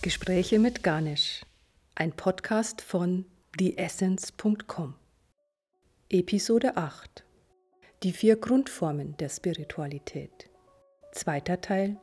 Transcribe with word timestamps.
Gespräche 0.00 0.60
mit 0.60 0.84
Ganesh, 0.84 1.44
ein 1.96 2.12
Podcast 2.12 2.82
von 2.82 3.24
theessence.com. 3.58 4.94
Episode 6.08 6.76
8 6.76 7.24
Die 8.04 8.12
vier 8.12 8.36
Grundformen 8.36 9.16
der 9.16 9.28
Spiritualität. 9.28 10.48
Zweiter 11.10 11.60
Teil 11.60 11.96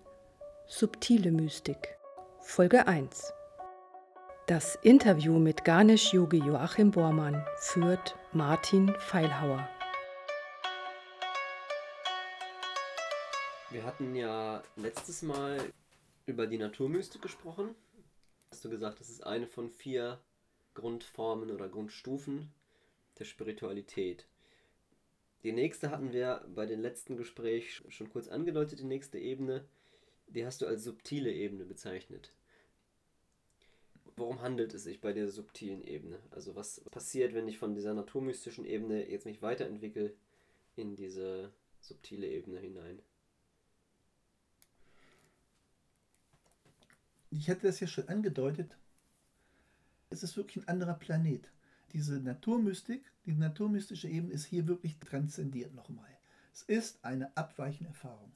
Subtile 0.68 1.32
Mystik. 1.32 1.98
Folge 2.42 2.86
1 2.86 3.32
Das 4.48 4.78
Interview 4.82 5.40
mit 5.40 5.64
Ganesh 5.64 6.14
Yogi 6.14 6.40
Joachim 6.40 6.92
Bormann 6.92 7.46
führt 7.60 8.18
Martin 8.34 8.94
Feilhauer. 9.00 9.70
Wir 13.72 13.86
hatten 13.86 14.14
ja 14.14 14.62
letztes 14.76 15.22
Mal 15.22 15.60
über 16.26 16.48
die 16.48 16.58
Naturmystik 16.58 17.22
gesprochen. 17.22 17.76
Hast 18.52 18.66
du 18.66 18.70
gesagt, 18.70 19.00
das 19.00 19.10
ist 19.10 19.26
eine 19.26 19.48
von 19.48 19.70
vier 19.70 20.20
Grundformen 20.74 21.52
oder 21.52 21.70
Grundstufen 21.70 22.52
der 23.20 23.26
Spiritualität. 23.26 24.28
Die 25.44 25.52
nächste 25.52 25.92
hatten 25.92 26.12
wir 26.12 26.46
bei 26.54 26.66
dem 26.66 26.82
letzten 26.82 27.18
Gespräch 27.18 27.84
schon 27.90 28.10
kurz 28.10 28.28
angedeutet, 28.28 28.80
die 28.80 28.86
nächste 28.86 29.20
Ebene. 29.20 29.66
Die 30.28 30.46
hast 30.46 30.62
du 30.62 30.66
als 30.66 30.84
subtile 30.84 31.32
Ebene 31.32 31.66
bezeichnet. 31.66 32.34
Worum 34.18 34.42
handelt 34.42 34.74
es 34.74 34.84
sich 34.84 35.02
bei 35.02 35.14
der 35.14 35.28
subtilen 35.28 35.84
Ebene? 35.84 36.20
Also 36.32 36.56
was 36.56 36.80
passiert, 36.90 37.34
wenn 37.34 37.48
ich 37.48 37.60
von 37.60 37.76
dieser 37.76 37.94
naturmystischen 37.94 38.66
Ebene 38.66 39.08
jetzt 39.10 39.26
mich 39.26 39.42
weiterentwickle 39.42 40.14
in 40.76 40.96
diese 40.96 41.52
subtile 41.82 42.28
Ebene 42.28 42.60
hinein? 42.60 43.02
Ich 47.38 47.50
hatte 47.50 47.68
das 47.68 47.80
ja 47.80 47.88
schon 47.88 48.08
angedeutet, 48.08 48.78
es 50.10 50.24
ist 50.24 50.38
wirklich 50.38 50.64
ein 50.64 50.68
anderer 50.68 50.94
Planet. 50.94 51.52
Diese 51.94 52.20
Naturmystik, 52.20 53.12
die 53.26 53.34
naturmystische 53.34 54.08
Ebene 54.08 54.34
ist 54.34 54.46
hier 54.46 54.68
wirklich 54.68 54.98
transzendiert 55.00 55.74
nochmal. 55.74 56.10
Es 56.54 56.64
ist 56.64 57.04
eine 57.04 57.36
abweichende 57.36 57.90
Erfahrung. 57.90 58.32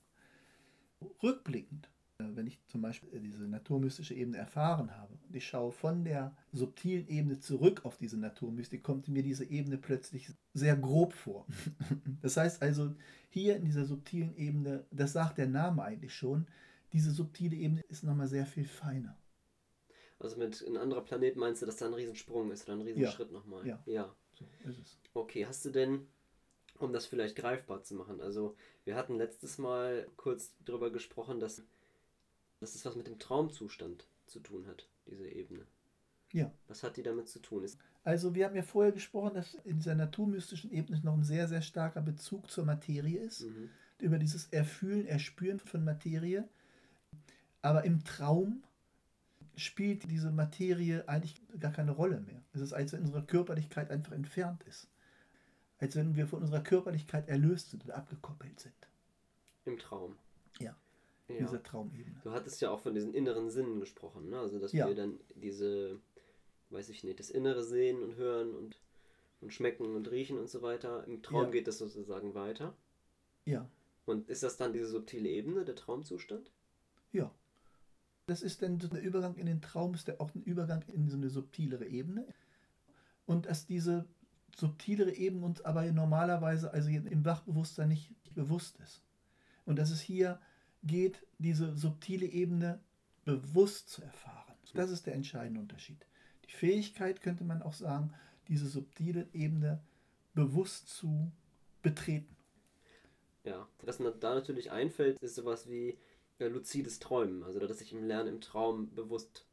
Rückblickend, 1.23 1.89
äh, 2.19 2.25
wenn 2.35 2.47
ich 2.47 2.59
zum 2.67 2.81
Beispiel 2.81 3.19
diese 3.21 3.47
naturmystische 3.47 4.13
Ebene 4.13 4.37
erfahren 4.37 4.91
habe 4.95 5.13
und 5.27 5.35
ich 5.35 5.47
schaue 5.47 5.71
von 5.71 6.03
der 6.03 6.35
subtilen 6.51 7.07
Ebene 7.07 7.39
zurück 7.39 7.85
auf 7.85 7.97
diese 7.97 8.17
Naturmystik, 8.17 8.83
kommt 8.83 9.07
mir 9.07 9.23
diese 9.23 9.45
Ebene 9.45 9.77
plötzlich 9.77 10.29
sehr 10.53 10.75
grob 10.75 11.13
vor. 11.13 11.45
Das 12.21 12.35
heißt 12.35 12.61
also, 12.61 12.93
hier 13.29 13.55
in 13.55 13.63
dieser 13.63 13.85
subtilen 13.85 14.35
Ebene, 14.35 14.83
das 14.91 15.13
sagt 15.13 15.37
der 15.37 15.47
Name 15.47 15.83
eigentlich 15.83 16.13
schon, 16.13 16.47
diese 16.93 17.11
subtile 17.11 17.55
Ebene 17.55 17.81
ist 17.89 18.03
nochmal 18.03 18.27
sehr 18.27 18.45
viel 18.45 18.65
feiner. 18.65 19.17
Also 20.19 20.37
mit 20.37 20.61
ein 20.61 20.77
anderer 20.77 21.01
Planet 21.01 21.37
meinst 21.37 21.61
du, 21.61 21.65
dass 21.65 21.77
da 21.77 21.85
ein 21.85 21.93
Riesensprung 21.93 22.51
ist 22.51 22.67
oder 22.67 22.73
ein 22.73 22.81
Riesenschritt 22.81 23.29
ja. 23.29 23.33
nochmal? 23.33 23.65
Ja. 23.65 23.81
ja. 23.85 24.15
So 24.33 24.45
ist 24.69 24.79
es. 24.79 24.97
Okay, 25.13 25.45
hast 25.45 25.63
du 25.65 25.69
denn, 25.69 26.07
um 26.77 26.91
das 26.91 27.05
vielleicht 27.05 27.35
greifbar 27.35 27.83
zu 27.83 27.95
machen, 27.95 28.21
also 28.21 28.55
wir 28.83 28.95
hatten 28.95 29.15
letztes 29.15 29.57
Mal 29.57 30.07
kurz 30.17 30.53
darüber 30.65 30.91
gesprochen, 30.91 31.39
dass, 31.39 31.63
dass 32.59 32.75
es 32.75 32.85
was 32.85 32.95
mit 32.95 33.07
dem 33.07 33.19
Traumzustand 33.19 34.07
zu 34.25 34.39
tun 34.39 34.67
hat, 34.67 34.87
diese 35.07 35.27
Ebene. 35.27 35.65
Ja. 36.31 36.51
Was 36.67 36.83
hat 36.83 36.97
die 36.97 37.03
damit 37.03 37.27
zu 37.27 37.39
tun? 37.39 37.65
Also 38.03 38.35
wir 38.35 38.45
haben 38.45 38.55
ja 38.55 38.61
vorher 38.61 38.91
gesprochen, 38.91 39.33
dass 39.33 39.55
in 39.65 39.77
dieser 39.77 39.95
naturmystischen 39.95 40.71
Ebene 40.71 40.99
noch 41.03 41.13
ein 41.13 41.23
sehr, 41.23 41.47
sehr 41.47 41.61
starker 41.61 42.01
Bezug 42.01 42.51
zur 42.51 42.65
Materie 42.65 43.19
ist. 43.19 43.41
Mhm. 43.41 43.69
Über 43.99 44.17
dieses 44.17 44.47
Erfühlen, 44.47 45.05
Erspüren 45.05 45.59
von 45.59 45.83
Materie. 45.83 46.47
Aber 47.61 47.83
im 47.83 48.03
Traum 48.03 48.63
spielt 49.55 50.09
diese 50.09 50.31
Materie 50.31 51.07
eigentlich 51.07 51.41
gar 51.59 51.71
keine 51.71 51.91
Rolle 51.91 52.21
mehr. 52.21 52.41
Es 52.53 52.61
ist, 52.61 52.73
als 52.73 52.93
wenn 52.93 53.01
unsere 53.01 53.23
Körperlichkeit 53.23 53.91
einfach 53.91 54.13
entfernt 54.13 54.63
ist. 54.63 54.87
Als 55.79 55.95
wenn 55.95 56.15
wir 56.15 56.27
von 56.27 56.41
unserer 56.41 56.61
Körperlichkeit 56.61 57.27
erlöst 57.27 57.71
sind 57.71 57.83
oder 57.85 57.97
abgekoppelt 57.97 58.59
sind. 58.59 58.73
Im 59.65 59.77
Traum. 59.77 60.17
Ja. 60.59 60.75
ja. 61.27 61.37
Dieser 61.37 61.61
Traumebene. 61.61 62.19
Du 62.23 62.31
hattest 62.31 62.61
ja 62.61 62.69
auch 62.71 62.79
von 62.79 62.93
diesen 62.93 63.13
inneren 63.13 63.49
Sinnen 63.49 63.79
gesprochen, 63.79 64.29
ne? 64.29 64.39
Also 64.39 64.59
dass 64.59 64.71
ja. 64.71 64.87
wir 64.87 64.95
dann 64.95 65.19
diese, 65.35 65.99
weiß 66.69 66.89
ich 66.89 67.03
nicht, 67.03 67.19
das 67.19 67.29
Innere 67.29 67.63
sehen 67.63 68.01
und 68.01 68.15
hören 68.15 68.55
und, 68.55 68.79
und 69.41 69.53
schmecken 69.53 69.95
und 69.95 70.09
riechen 70.11 70.37
und 70.37 70.49
so 70.49 70.61
weiter. 70.61 71.05
Im 71.05 71.21
Traum 71.21 71.45
ja. 71.45 71.51
geht 71.51 71.67
das 71.67 71.77
sozusagen 71.77 72.33
weiter. 72.33 72.73
Ja. 73.45 73.69
Und 74.05 74.29
ist 74.29 74.43
das 74.43 74.57
dann 74.57 74.73
diese 74.73 74.87
subtile 74.87 75.29
Ebene, 75.29 75.65
der 75.65 75.75
Traumzustand? 75.75 76.51
Ja. 77.11 77.31
Das 78.29 78.43
ist 78.43 78.61
dann 78.61 78.77
der 78.77 79.01
Übergang 79.01 79.35
in 79.37 79.47
den 79.47 79.59
Traum, 79.59 79.95
ist 79.95 80.07
auch 80.19 80.35
ein 80.35 80.43
Übergang 80.43 80.83
in 80.83 81.09
so 81.09 81.17
eine 81.17 81.29
subtilere 81.29 81.87
Ebene. 81.87 82.27
Und 83.25 83.47
dass 83.47 83.65
diese 83.65 84.05
subtilere 84.55 85.11
Ebene 85.11 85.43
uns 85.43 85.61
aber 85.61 85.91
normalerweise, 85.91 86.71
also 86.71 86.89
im 86.89 87.25
Wachbewusstsein 87.25 87.89
nicht 87.89 88.13
bewusst 88.35 88.77
ist. 88.81 89.01
Und 89.65 89.79
dass 89.79 89.89
es 89.89 89.99
hier 89.99 90.39
geht, 90.83 91.25
diese 91.39 91.75
subtile 91.75 92.27
Ebene 92.27 92.79
bewusst 93.25 93.89
zu 93.89 94.03
erfahren. 94.03 94.55
Das 94.75 94.91
ist 94.91 95.07
der 95.07 95.15
entscheidende 95.15 95.61
Unterschied. 95.61 96.05
Die 96.47 96.53
Fähigkeit, 96.53 97.21
könnte 97.21 97.43
man 97.43 97.63
auch 97.63 97.73
sagen, 97.73 98.13
diese 98.47 98.67
subtile 98.67 99.27
Ebene 99.33 99.81
bewusst 100.35 100.89
zu 100.89 101.31
betreten. 101.81 102.35
Ja, 103.43 103.67
was 103.81 103.97
da 103.97 104.35
natürlich 104.35 104.69
einfällt, 104.69 105.17
ist 105.19 105.33
sowas 105.33 105.67
wie 105.67 105.97
ja, 106.39 106.47
luzides 106.47 106.99
Träumen, 106.99 107.43
also 107.43 107.59
dass 107.59 107.81
ich 107.81 107.93
im 107.93 108.05
Lernen 108.05 108.35
im 108.35 108.41
Traum 108.41 108.93
bewusst 108.95 109.45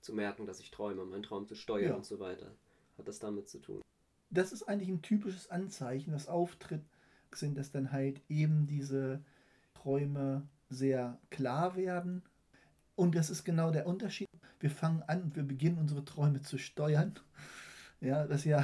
zu 0.00 0.14
merken, 0.14 0.46
dass 0.46 0.60
ich 0.60 0.70
träume, 0.70 1.04
meinen 1.04 1.24
Traum 1.24 1.46
zu 1.46 1.54
steuern 1.54 1.90
ja. 1.90 1.94
und 1.94 2.06
so 2.06 2.20
weiter. 2.20 2.52
Hat 2.96 3.08
das 3.08 3.18
damit 3.18 3.48
zu 3.48 3.58
tun? 3.58 3.82
Das 4.30 4.52
ist 4.52 4.62
eigentlich 4.62 4.88
ein 4.88 5.02
typisches 5.02 5.50
Anzeichen, 5.50 6.12
das 6.12 6.28
auftritt, 6.28 6.82
sind, 7.34 7.58
dass 7.58 7.70
dann 7.70 7.92
halt 7.92 8.22
eben 8.28 8.66
diese 8.66 9.22
Träume 9.74 10.48
sehr 10.70 11.18
klar 11.30 11.76
werden. 11.76 12.22
Und 12.94 13.14
das 13.14 13.30
ist 13.30 13.44
genau 13.44 13.70
der 13.70 13.86
Unterschied. 13.86 14.28
Wir 14.60 14.70
fangen 14.70 15.02
an 15.02 15.22
und 15.22 15.36
wir 15.36 15.42
beginnen 15.42 15.78
unsere 15.78 16.04
Träume 16.04 16.42
zu 16.42 16.58
steuern. 16.58 17.14
Ja, 18.00 18.28
das 18.28 18.44
ja, 18.44 18.60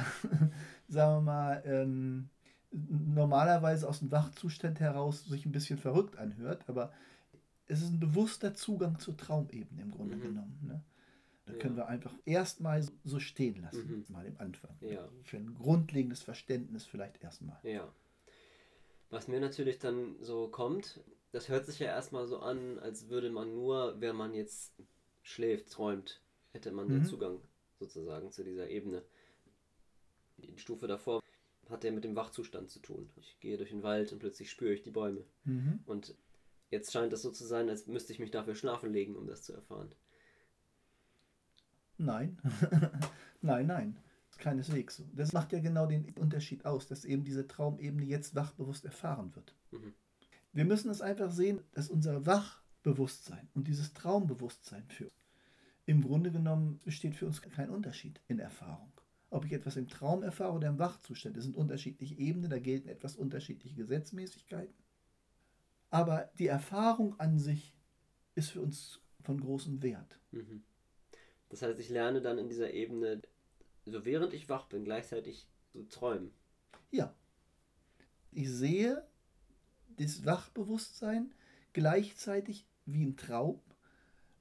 sagen 0.87 1.17
wir 1.17 1.21
mal, 1.21 1.61
ähm, 1.65 2.29
normalerweise 2.71 3.85
aus 3.85 3.99
dem 3.99 4.09
Wachzustand 4.09 4.79
heraus 4.79 5.25
sich 5.25 5.45
ein 5.45 5.51
bisschen 5.51 5.77
verrückt 5.77 6.17
anhört, 6.17 6.63
aber 6.69 6.93
es 7.67 7.81
ist 7.81 7.89
ein 7.89 7.99
bewusster 7.99 8.53
Zugang 8.53 8.99
zur 8.99 9.17
Traumebene 9.17 9.81
im 9.81 9.91
Grunde 9.91 10.17
mhm. 10.17 10.21
genommen. 10.21 10.59
Ne? 10.63 10.83
Da 11.45 11.53
ja. 11.53 11.59
können 11.59 11.75
wir 11.75 11.87
einfach 11.87 12.13
erstmal 12.25 12.83
so 13.03 13.19
stehen 13.19 13.61
lassen, 13.61 14.05
mhm. 14.07 14.13
mal 14.13 14.25
im 14.25 14.37
Anfang. 14.39 14.75
Ja. 14.81 15.07
Für 15.23 15.37
ein 15.37 15.53
grundlegendes 15.53 16.21
Verständnis 16.23 16.85
vielleicht 16.85 17.21
erstmal. 17.23 17.59
Ja. 17.63 17.91
Was 19.09 19.27
mir 19.27 19.39
natürlich 19.39 19.79
dann 19.79 20.15
so 20.21 20.47
kommt, 20.47 20.99
das 21.31 21.49
hört 21.49 21.65
sich 21.65 21.79
ja 21.79 21.87
erstmal 21.87 22.27
so 22.27 22.39
an, 22.39 22.79
als 22.79 23.09
würde 23.09 23.29
man 23.29 23.53
nur, 23.53 23.99
wenn 23.99 24.15
man 24.15 24.33
jetzt 24.33 24.73
schläft, 25.21 25.71
träumt, 25.71 26.21
hätte 26.51 26.71
man 26.71 26.87
mhm. 26.87 26.93
den 26.93 27.05
Zugang 27.05 27.39
sozusagen 27.79 28.31
zu 28.31 28.43
dieser 28.43 28.69
Ebene. 28.69 29.03
Die 30.37 30.57
Stufe 30.57 30.87
davor 30.87 31.21
hat 31.69 31.83
ja 31.83 31.91
mit 31.91 32.03
dem 32.03 32.15
Wachzustand 32.15 32.69
zu 32.69 32.79
tun. 32.79 33.09
Ich 33.15 33.39
gehe 33.39 33.57
durch 33.57 33.69
den 33.69 33.83
Wald 33.83 34.11
und 34.11 34.19
plötzlich 34.19 34.49
spüre 34.49 34.73
ich 34.73 34.83
die 34.83 34.91
Bäume. 34.91 35.23
Mhm. 35.43 35.79
Und 35.85 36.15
Jetzt 36.69 36.91
scheint 36.91 37.13
es 37.13 37.21
so 37.21 37.31
zu 37.31 37.45
sein, 37.45 37.69
als 37.69 37.87
müsste 37.87 38.13
ich 38.13 38.19
mich 38.19 38.31
dafür 38.31 38.55
schlafen 38.55 38.91
legen, 38.91 39.15
um 39.15 39.27
das 39.27 39.43
zu 39.43 39.53
erfahren. 39.53 39.93
Nein, 41.97 42.37
nein, 43.41 43.67
nein. 43.67 43.97
Keineswegs 44.37 44.97
so. 44.97 45.05
Das 45.13 45.33
macht 45.33 45.53
ja 45.53 45.59
genau 45.59 45.85
den 45.85 46.13
Unterschied 46.17 46.65
aus, 46.65 46.87
dass 46.87 47.05
eben 47.05 47.23
diese 47.23 47.47
Traumebene 47.47 48.05
jetzt 48.05 48.35
wachbewusst 48.35 48.85
erfahren 48.85 49.33
wird. 49.35 49.55
Mhm. 49.71 49.93
Wir 50.53 50.65
müssen 50.65 50.89
es 50.89 51.01
einfach 51.01 51.31
sehen, 51.31 51.61
dass 51.73 51.89
unser 51.89 52.25
Wachbewusstsein 52.25 53.49
und 53.53 53.67
dieses 53.67 53.93
Traumbewusstsein 53.93 54.85
für 54.89 55.11
im 55.85 56.01
Grunde 56.01 56.31
genommen 56.31 56.79
besteht 56.83 57.15
für 57.15 57.27
uns 57.27 57.41
kein 57.41 57.69
Unterschied 57.69 58.19
in 58.27 58.39
Erfahrung. 58.39 58.91
Ob 59.29 59.45
ich 59.45 59.53
etwas 59.53 59.75
im 59.75 59.87
Traum 59.87 60.23
erfahre 60.23 60.53
oder 60.53 60.69
im 60.69 60.79
Wachzustand, 60.79 61.37
das 61.37 61.43
sind 61.43 61.55
unterschiedliche 61.55 62.15
Ebenen, 62.15 62.49
da 62.49 62.57
gelten 62.57 62.89
etwas 62.89 63.15
unterschiedliche 63.15 63.75
Gesetzmäßigkeiten. 63.75 64.73
Aber 65.95 66.29
die 66.37 66.47
Erfahrung 66.47 67.17
an 67.19 67.39
sich 67.39 67.73
ist 68.35 68.49
für 68.49 68.61
uns 68.61 68.99
von 69.21 69.39
großem 69.39 69.81
Wert. 69.81 70.19
Mhm. 70.31 70.63
Das 71.47 71.61
heißt, 71.61 71.79
ich 71.79 71.89
lerne 71.89 72.21
dann 72.21 72.37
in 72.37 72.49
dieser 72.49 72.73
Ebene, 72.73 73.21
so 73.85 74.03
während 74.03 74.33
ich 74.33 74.49
wach 74.49 74.67
bin, 74.67 74.83
gleichzeitig 74.83 75.47
zu 75.71 75.83
träumen. 75.87 76.33
Ja. 76.91 77.15
Ich 78.31 78.49
sehe 78.49 79.07
das 79.95 80.25
Wachbewusstsein 80.25 81.33
gleichzeitig 81.71 82.67
wie 82.85 83.05
ein 83.05 83.15
Traum 83.15 83.61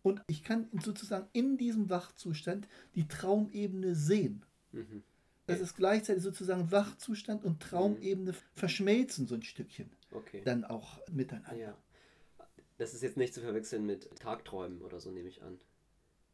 und 0.03 0.23
ich 0.27 0.43
kann 0.43 0.69
sozusagen 0.83 1.29
in 1.33 1.57
diesem 1.57 1.89
Wachzustand 1.89 2.67
die 2.97 3.07
Traumebene 3.07 3.95
sehen. 3.95 4.45
Mhm. 4.73 5.05
Das 5.47 5.61
ist 5.61 5.77
gleichzeitig 5.77 6.23
sozusagen 6.23 6.73
Wachzustand 6.73 7.45
und 7.45 7.61
Traumebene 7.61 8.33
mhm. 8.33 8.37
verschmelzen 8.55 9.27
so 9.27 9.35
ein 9.37 9.43
Stückchen. 9.43 9.91
Okay. 10.15 10.43
Dann 10.45 10.65
auch 10.65 10.99
miteinander. 11.11 11.57
Ja. 11.57 11.77
Das 12.79 12.95
ist 12.95 13.03
jetzt 13.03 13.17
nicht 13.17 13.35
zu 13.35 13.41
verwechseln 13.41 13.87
mit 13.87 14.11
Tagträumen 14.19 14.83
oder 14.83 15.01
so, 15.01 15.11
nehme 15.11 15.29
ich 15.29 15.43
an. 15.43 15.59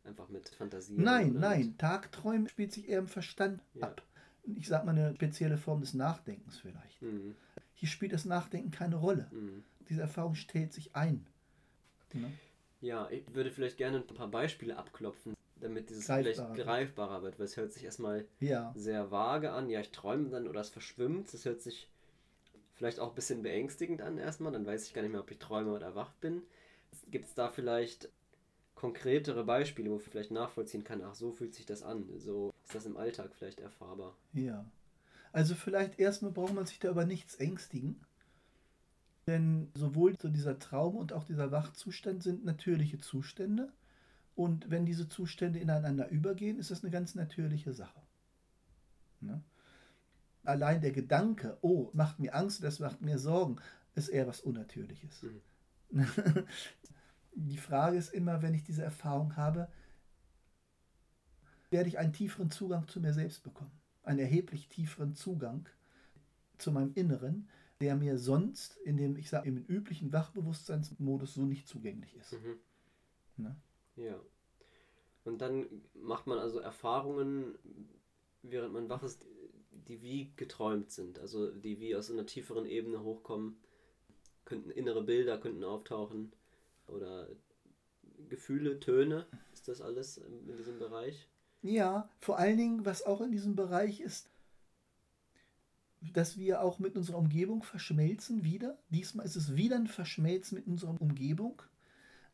Einfach 0.05 0.29
mit 0.29 0.49
Fantasie. 0.49 0.95
Nein, 0.97 1.35
nein. 1.35 1.77
Tagträumen 1.77 2.49
spielt 2.49 2.73
sich 2.73 2.89
eher 2.89 2.99
im 2.99 3.09
Verstand 3.09 3.63
Ja. 3.75 3.89
ab. 3.89 4.03
Ich 4.57 4.69
sag 4.69 4.85
mal 4.87 4.93
eine 4.93 5.15
spezielle 5.15 5.59
Form 5.59 5.81
des 5.83 5.93
Nachdenkens 5.93 6.59
vielleicht. 6.59 7.03
Mhm. 7.03 7.35
Hier 7.75 7.89
spielt 7.89 8.13
das 8.13 8.25
Nachdenken 8.25 8.71
keine 8.71 8.97
Rolle. 8.97 9.29
Mhm. 9.31 9.65
Diese 9.89 10.01
Erfahrung 10.01 10.35
stellt 10.35 10.73
sich 10.73 10.97
ein. 10.97 11.27
Ne? 12.15 12.33
Ja, 12.81 13.09
ich 13.11 13.23
würde 13.35 13.51
vielleicht 13.51 13.77
gerne 13.77 13.99
ein 13.99 14.07
paar 14.07 14.29
Beispiele 14.29 14.77
abklopfen, 14.79 15.35
damit 15.61 15.91
dieses 15.91 16.07
Greifbarer 16.07 16.55
vielleicht 16.55 16.67
greifbarer 16.67 17.23
wird, 17.23 17.39
weil 17.39 17.45
es 17.45 17.57
hört 17.57 17.73
sich 17.73 17.85
erstmal 17.85 18.27
Ja, 18.41 18.73
sehr 18.75 19.11
vage 19.11 19.53
an. 19.53 19.69
Ja, 19.69 19.81
ich 19.81 19.91
träume 19.91 20.31
dann 20.31 20.49
oder 20.49 20.61
es 20.61 20.71
verschwimmt. 20.71 21.33
Das 21.35 21.45
hört 21.45 21.61
sich 21.61 21.91
vielleicht 22.81 22.99
auch 22.99 23.11
ein 23.11 23.15
bisschen 23.15 23.43
beängstigend 23.43 24.01
an 24.01 24.17
erstmal. 24.17 24.53
Dann 24.53 24.65
weiß 24.65 24.87
ich 24.87 24.95
gar 24.95 25.03
nicht 25.03 25.11
mehr, 25.11 25.21
ob 25.21 25.31
ich 25.31 25.39
träume 25.39 25.73
oder 25.73 25.95
wach 25.95 26.15
bin. 26.15 26.43
Gibt 27.11 27.27
es 27.27 27.35
da 27.35 27.51
vielleicht 27.51 28.09
konkretere 28.75 29.45
Beispiele, 29.45 29.91
wo 29.91 29.99
ich 29.99 30.03
vielleicht 30.03 30.31
nachvollziehen 30.31 30.83
kann, 30.83 31.03
ach, 31.03 31.15
so 31.15 31.31
fühlt 31.31 31.55
sich 31.55 31.67
das 31.67 31.83
an. 31.83 32.09
So 32.17 32.55
ist 32.65 32.75
das 32.75 32.87
im 32.87 32.97
Alltag 32.97 33.35
vielleicht 33.37 33.61
erfahrbar. 33.61 34.17
ja. 34.33 34.65
Also 35.33 35.55
vielleicht 35.55 36.01
erstmal 36.01 36.33
braucht 36.33 36.55
man 36.55 36.67
sich 36.67 36.81
da 36.81 36.91
über 36.91 37.05
nichts 37.05 37.37
ängstigen. 37.37 38.01
Denn 39.29 39.71
sowohl 39.75 40.17
so 40.19 40.29
dieser 40.29 40.59
Traum 40.59 40.97
und 40.97 41.13
auch 41.13 41.23
dieser 41.23 41.53
Wachzustand 41.53 42.23
sind 42.23 42.45
natürliche 42.45 42.99
Zustände. 42.99 43.73
Und 44.35 44.71
wenn 44.71 44.87
diese 44.87 45.09
Zustände 45.09 45.61
ineinander 45.61 46.09
übergehen, 46.09 46.59
ist 46.59 46.73
das 46.73 46.83
eine 46.83 46.91
ganz 46.91 47.15
natürliche 47.15 47.75
Sache. 47.75 48.01
Ne? 49.21 49.41
Allein 50.45 50.81
der 50.81 50.93
Gedanke, 50.93 51.59
oh, 51.61 51.91
macht 51.93 52.19
mir 52.19 52.35
Angst, 52.35 52.63
das 52.63 52.79
macht 52.79 53.03
mir 53.03 53.19
Sorgen, 53.19 53.57
ist 53.95 54.09
eher 54.09 54.27
was 54.27 54.41
Unnatürliches. 54.41 55.27
Die 57.35 57.59
Frage 57.59 57.97
ist 57.97 58.13
immer, 58.13 58.43
wenn 58.43 58.55
ich 58.55 58.65
diese 58.65 58.83
Erfahrung 58.83 59.37
habe, 59.37 59.69
werde 61.71 61.89
ich 61.89 61.99
einen 61.99 62.13
tieferen 62.13 62.51
Zugang 62.51 62.89
zu 62.89 63.01
mir 63.01 63.13
selbst 63.13 63.43
bekommen. 63.43 63.71
Einen 64.03 64.19
erheblich 64.19 64.69
tieferen 64.69 65.15
Zugang 65.15 65.69
zu 66.59 66.73
meinem 66.73 66.93
Inneren, 66.95 67.49
der 67.81 67.97
mir 67.97 68.19
sonst 68.19 68.77
in 68.79 68.97
dem, 68.97 69.17
ich 69.17 69.31
sage, 69.31 69.49
im 69.49 69.57
üblichen 69.57 70.13
Wachbewusstseinsmodus 70.13 71.35
so 71.35 71.43
nicht 71.43 71.69
zugänglich 71.69 72.15
ist. 72.17 72.33
Mhm. 72.33 72.59
Ne? 73.37 73.57
Ja. 73.97 74.21
Und 75.25 75.41
dann 75.41 75.67
macht 75.95 76.27
man 76.27 76.39
also 76.39 76.59
Erfahrungen, 76.59 77.55
während 78.43 78.73
man 78.73 78.89
wach 78.89 79.03
ist, 79.03 79.25
die 79.71 80.03
wie 80.03 80.33
geträumt 80.37 80.91
sind. 80.91 81.19
Also 81.19 81.51
die 81.51 81.81
wie 81.81 81.95
aus 81.97 82.11
einer 82.11 82.27
tieferen 82.27 82.67
Ebene 82.67 83.03
hochkommen. 83.03 83.57
Könnten 84.45 84.71
innere 84.71 85.03
Bilder 85.03 85.39
könnten 85.39 85.65
auftauchen. 85.65 86.33
Oder 86.87 87.29
Gefühle, 88.29 88.81
Töne. 88.81 89.27
Ist 89.53 89.69
das 89.69 89.81
alles 89.81 90.19
in 90.19 90.57
diesem 90.57 90.79
Bereich? 90.79 91.29
Ja, 91.63 92.09
vor 92.19 92.39
allen 92.39 92.57
Dingen, 92.57 92.85
was 92.85 93.05
auch 93.05 93.21
in 93.21 93.33
diesem 93.33 93.55
Bereich 93.55 94.01
ist, 94.01 94.31
dass 96.01 96.39
wir 96.39 96.63
auch 96.63 96.79
mit 96.79 96.97
unserer 96.97 97.19
Umgebung 97.19 97.63
verschmelzen 97.63 98.45
wieder. 98.45 98.79
Diesmal 98.89 99.27
ist 99.27 99.37
es 99.37 99.55
wieder 99.55 99.77
ein 99.77 99.87
Verschmelzen 99.87 100.57
mit 100.57 100.67
unserer 100.67 100.99
Umgebung, 101.01 101.63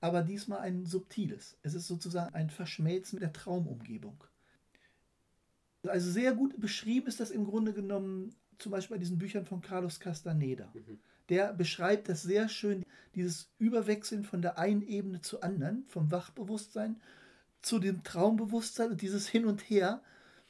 aber 0.00 0.22
diesmal 0.22 0.60
ein 0.60 0.86
subtiles. 0.86 1.58
Es 1.62 1.74
ist 1.74 1.88
sozusagen 1.88 2.34
ein 2.34 2.50
Verschmelzen 2.50 3.16
mit 3.16 3.24
der 3.24 3.32
Traumumgebung. 3.32 4.22
Also 5.90 6.10
sehr 6.10 6.34
gut 6.34 6.58
beschrieben 6.60 7.06
ist 7.06 7.20
das 7.20 7.30
im 7.30 7.44
Grunde 7.44 7.72
genommen 7.72 8.34
zum 8.58 8.72
Beispiel 8.72 8.96
bei 8.96 9.00
diesen 9.00 9.18
Büchern 9.18 9.44
von 9.44 9.60
Carlos 9.60 10.00
Castaneda. 10.00 10.72
Mhm. 10.74 10.98
Der 11.28 11.52
beschreibt 11.52 12.08
das 12.08 12.22
sehr 12.22 12.48
schön, 12.48 12.84
dieses 13.14 13.50
Überwechseln 13.58 14.24
von 14.24 14.42
der 14.42 14.58
einen 14.58 14.82
Ebene 14.82 15.20
zur 15.20 15.42
anderen, 15.42 15.84
vom 15.88 16.10
Wachbewusstsein 16.10 17.00
zu 17.62 17.78
dem 17.80 18.04
Traumbewusstsein 18.04 18.92
und 18.92 19.02
dieses 19.02 19.26
Hin 19.26 19.44
und 19.44 19.60
Her 19.62 20.00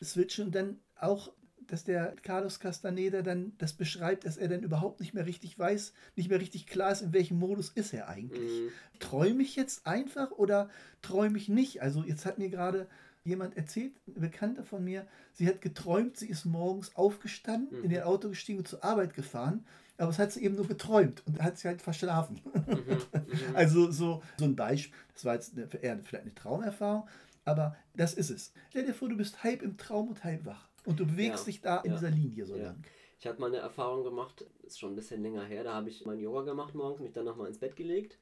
switchen 0.02 0.46
und 0.46 0.54
dann 0.54 0.78
auch, 0.96 1.32
dass 1.66 1.82
der 1.82 2.14
Carlos 2.22 2.60
Castaneda 2.60 3.22
dann 3.22 3.52
das 3.58 3.72
beschreibt, 3.72 4.26
dass 4.26 4.36
er 4.36 4.48
dann 4.48 4.62
überhaupt 4.62 5.00
nicht 5.00 5.14
mehr 5.14 5.24
richtig 5.24 5.58
weiß, 5.58 5.94
nicht 6.14 6.28
mehr 6.28 6.40
richtig 6.40 6.66
klar 6.66 6.92
ist, 6.92 7.00
in 7.00 7.12
welchem 7.12 7.38
Modus 7.38 7.70
ist 7.70 7.94
er 7.94 8.08
eigentlich. 8.08 8.60
Mhm. 8.60 8.68
Träume 9.00 9.42
ich 9.42 9.56
jetzt 9.56 9.86
einfach 9.86 10.30
oder 10.30 10.68
träume 11.00 11.38
ich 11.38 11.48
nicht? 11.48 11.80
Also 11.80 12.04
jetzt 12.04 12.26
hat 12.26 12.38
mir 12.38 12.50
gerade 12.50 12.86
jemand 13.26 13.56
erzählt, 13.56 13.93
eine 14.06 14.20
Bekannte 14.20 14.62
von 14.64 14.82
mir, 14.84 15.06
sie 15.32 15.46
hat 15.49 15.61
geträumt, 15.61 16.17
sie 16.17 16.28
ist 16.28 16.44
morgens 16.44 16.94
aufgestanden, 16.96 17.78
Mhm. 17.78 17.84
in 17.84 17.90
ihr 17.90 18.06
Auto 18.06 18.28
gestiegen 18.28 18.58
und 18.61 18.69
zur 18.69 18.82
Arbeit 18.84 19.14
gefahren, 19.14 19.67
aber 19.99 20.11
es 20.11 20.19
hat 20.19 20.32
sie 20.32 20.43
eben 20.44 20.55
nur 20.56 20.67
geträumt 20.67 21.23
und 21.26 21.43
hat 21.43 21.58
sie 21.58 21.69
halt 21.69 21.82
verschlafen. 21.82 22.40
Mhm. 22.44 22.52
Mhm. 23.26 23.56
Also 23.56 23.90
so, 23.90 24.23
so 24.38 24.44
ein 24.44 24.55
Beispiel, 24.56 24.94
das 25.14 25.25
war 25.25 25.34
jetzt 25.34 25.56
eine, 25.56 25.69
eher 25.82 25.99
vielleicht 26.05 26.25
eine 26.25 26.34
Traumerfahrung, 26.34 27.08
aber 27.44 27.76
das 27.94 28.14
ist 28.14 28.31
es. 28.31 28.52
Stell 28.70 28.87
dir 28.87 28.94
vor, 28.94 29.08
du 29.08 29.17
bist 29.17 29.43
halb 29.43 29.62
im 29.62 29.76
Traum 29.76 30.08
und 30.08 30.23
halb 30.25 30.44
wach 30.46 30.69
und 30.84 31.00
du 31.00 31.06
bewegst 31.06 31.40
Ja, 31.40 31.44
dich 31.52 31.61
da 31.61 31.78
in 31.81 31.90
ja, 31.90 31.96
dieser 31.99 32.11
Linie 32.11 32.46
so 32.46 32.56
ja. 32.56 32.67
lang. 32.67 32.82
Ich 33.19 33.26
hatte 33.26 33.40
mal 33.40 33.46
eine 33.46 33.56
Erfahrung 33.56 34.05
gemacht, 34.05 34.44
ist 34.62 34.78
schon 34.78 34.93
ein 34.93 34.96
bisschen 34.96 35.23
länger 35.23 35.44
her, 35.44 35.64
da 35.64 35.73
habe 35.75 35.88
ich 35.88 36.05
mein 36.05 36.19
Yoga 36.20 36.43
gemacht 36.43 36.75
morgens, 36.75 37.00
mich 37.00 37.12
dann 37.12 37.25
nochmal 37.25 37.49
ins 37.49 37.58
Bett 37.58 37.75
gelegt 37.76 38.19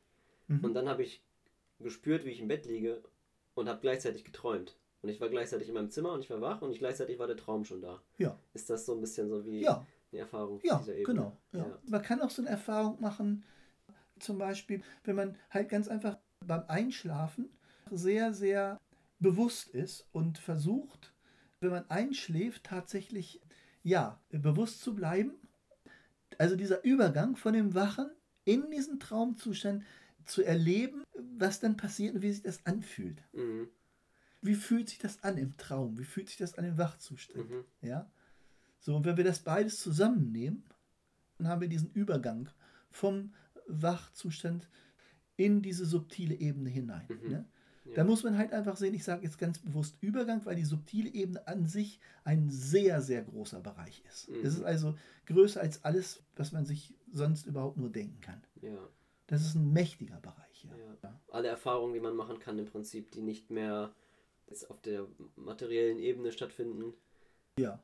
Mhm. 0.47 0.62
und 0.65 0.75
dann 0.75 0.89
habe 0.89 1.03
ich 1.03 1.23
gespürt, 1.81 2.25
wie 2.25 2.31
ich 2.31 2.41
im 2.41 2.49
Bett 2.49 2.67
liege 2.67 3.03
und 3.55 3.69
habe 3.69 3.81
gleichzeitig 3.81 4.25
geträumt. 4.25 4.77
Und 5.05 5.11
ich 5.11 5.21
war 5.21 5.29
gleichzeitig 5.29 5.69
in 5.69 5.75
meinem 5.75 5.91
Zimmer 5.91 6.12
und 6.12 6.21
ich 6.25 6.31
war 6.31 6.41
wach 6.41 6.62
und 6.62 6.71
ich 6.71 6.79
gleichzeitig 6.79 7.19
war 7.19 7.27
der 7.27 7.37
Traum 7.37 7.67
schon 7.67 7.83
da. 7.83 8.01
Ja, 8.17 8.39
Ist 8.55 8.71
das 8.71 8.87
so 8.87 8.95
ein 8.95 9.03
bisschen 9.03 9.29
so 9.29 9.45
wie 9.45 9.61
ja, 9.61 9.87
eine 10.11 10.21
Erfahrung 10.23 10.61
ja, 10.65 10.79
dieser 10.79 10.95
Ebene? 10.95 11.05
genau. 11.05 11.37
Ja. 11.53 11.79
Man 11.87 12.01
kann 12.01 12.23
auch 12.23 12.31
so 12.31 12.41
eine 12.41 12.49
Erfahrung 12.49 12.99
machen, 13.03 13.45
zum 14.19 14.39
Beispiel, 14.39 14.83
wenn 15.05 15.15
man 15.15 15.37
halt 15.51 15.69
ganz 15.69 15.89
einfach 15.89 16.17
beim 16.47 16.65
Einschlafen 16.69 17.51
sehr, 17.91 18.33
sehr 18.33 18.81
bewusst 19.19 19.69
ist 19.69 20.09
und 20.12 20.39
versucht, 20.39 21.12
wenn 21.61 21.71
man 21.71 21.85
einschläft, 21.91 22.65
tatsächlich, 22.65 23.43
ja, 23.83 24.23
bewusst 24.31 24.81
zu 24.81 24.95
bleiben. 24.95 25.35
Also 26.39 26.56
dieser 26.56 26.83
Übergang 26.83 27.37
von 27.37 27.53
dem 27.53 27.75
Wachen 27.75 28.11
in 28.47 28.71
diesen 28.71 29.01
Traumzustand 29.01 29.85
zu 30.25 30.43
erleben, 30.43 31.05
was 31.37 31.61
dann 31.61 31.77
passiert 31.77 32.15
und 32.15 32.23
wie 32.23 32.33
sich 32.33 32.43
das 32.43 32.65
anfühlt. 32.65 33.23
Mhm. 33.35 33.69
Wie 34.44 34.55
fühlt 34.55 34.91
sich 34.91 34.99
das 34.99 35.23
an 35.25 35.38
im 35.38 35.56
Traum? 35.56 35.99
Wie 35.99 36.05
fühlt 36.05 36.29
sich 36.29 36.37
das 36.37 36.58
an 36.58 36.64
im 36.64 36.76
Wachzustand? 36.76 37.49
Mhm. 37.49 37.64
Ja? 37.81 38.11
So, 38.79 38.94
und 38.94 39.06
wenn 39.06 39.17
wir 39.17 39.24
das 39.24 39.41
beides 39.41 39.81
zusammennehmen, 39.81 40.65
dann 41.39 41.48
haben 41.48 41.63
wir 41.63 41.69
diesen 41.69 41.91
Übergang 41.93 42.51
vom 42.91 43.32
Wachzustand 43.67 44.69
in 45.36 45.63
diese 45.63 45.86
subtile 45.86 46.34
Ebene 46.34 46.69
hinein. 46.69 47.08
Mhm. 47.08 47.31
Ne? 47.31 47.48
Ja. 47.86 47.94
Da 47.96 48.05
muss 48.05 48.22
man 48.22 48.36
halt 48.36 48.53
einfach 48.53 48.77
sehen, 48.77 48.93
ich 48.93 49.05
sage 49.05 49.24
jetzt 49.24 49.39
ganz 49.39 49.58
bewusst 49.58 49.96
Übergang, 50.03 50.44
weil 50.44 50.56
die 50.56 50.65
subtile 50.65 51.08
Ebene 51.08 51.46
an 51.46 51.67
sich 51.67 51.98
ein 52.24 52.51
sehr, 52.51 53.01
sehr 53.01 53.22
großer 53.22 53.60
Bereich 53.60 54.03
ist. 54.10 54.29
Mhm. 54.29 54.44
Es 54.44 54.55
ist 54.55 54.63
also 54.63 54.94
größer 55.24 55.60
als 55.60 55.84
alles, 55.84 56.22
was 56.36 56.53
man 56.53 56.67
sich 56.67 56.94
sonst 57.13 57.46
überhaupt 57.46 57.79
nur 57.79 57.91
denken 57.91 58.20
kann. 58.20 58.43
ja. 58.60 58.89
Das 59.27 59.41
ist 59.41 59.55
ein 59.55 59.72
mächtiger 59.72 60.20
Bereich. 60.20 60.65
Ja. 60.65 60.77
Ja. 61.03 61.20
Alle 61.31 61.48
Erfahrungen, 61.48 61.94
die 61.94 62.01
man 62.01 62.15
machen 62.15 62.39
kann, 62.41 62.58
im 62.58 62.67
Prinzip, 62.67 63.10
die 63.10 63.22
nicht 63.22 63.51
mehr 63.51 63.94
jetzt 64.48 64.70
auf 64.70 64.81
der 64.81 65.06
materiellen 65.36 65.98
Ebene 65.98 66.32
stattfinden. 66.32 66.94
ja. 67.58 67.82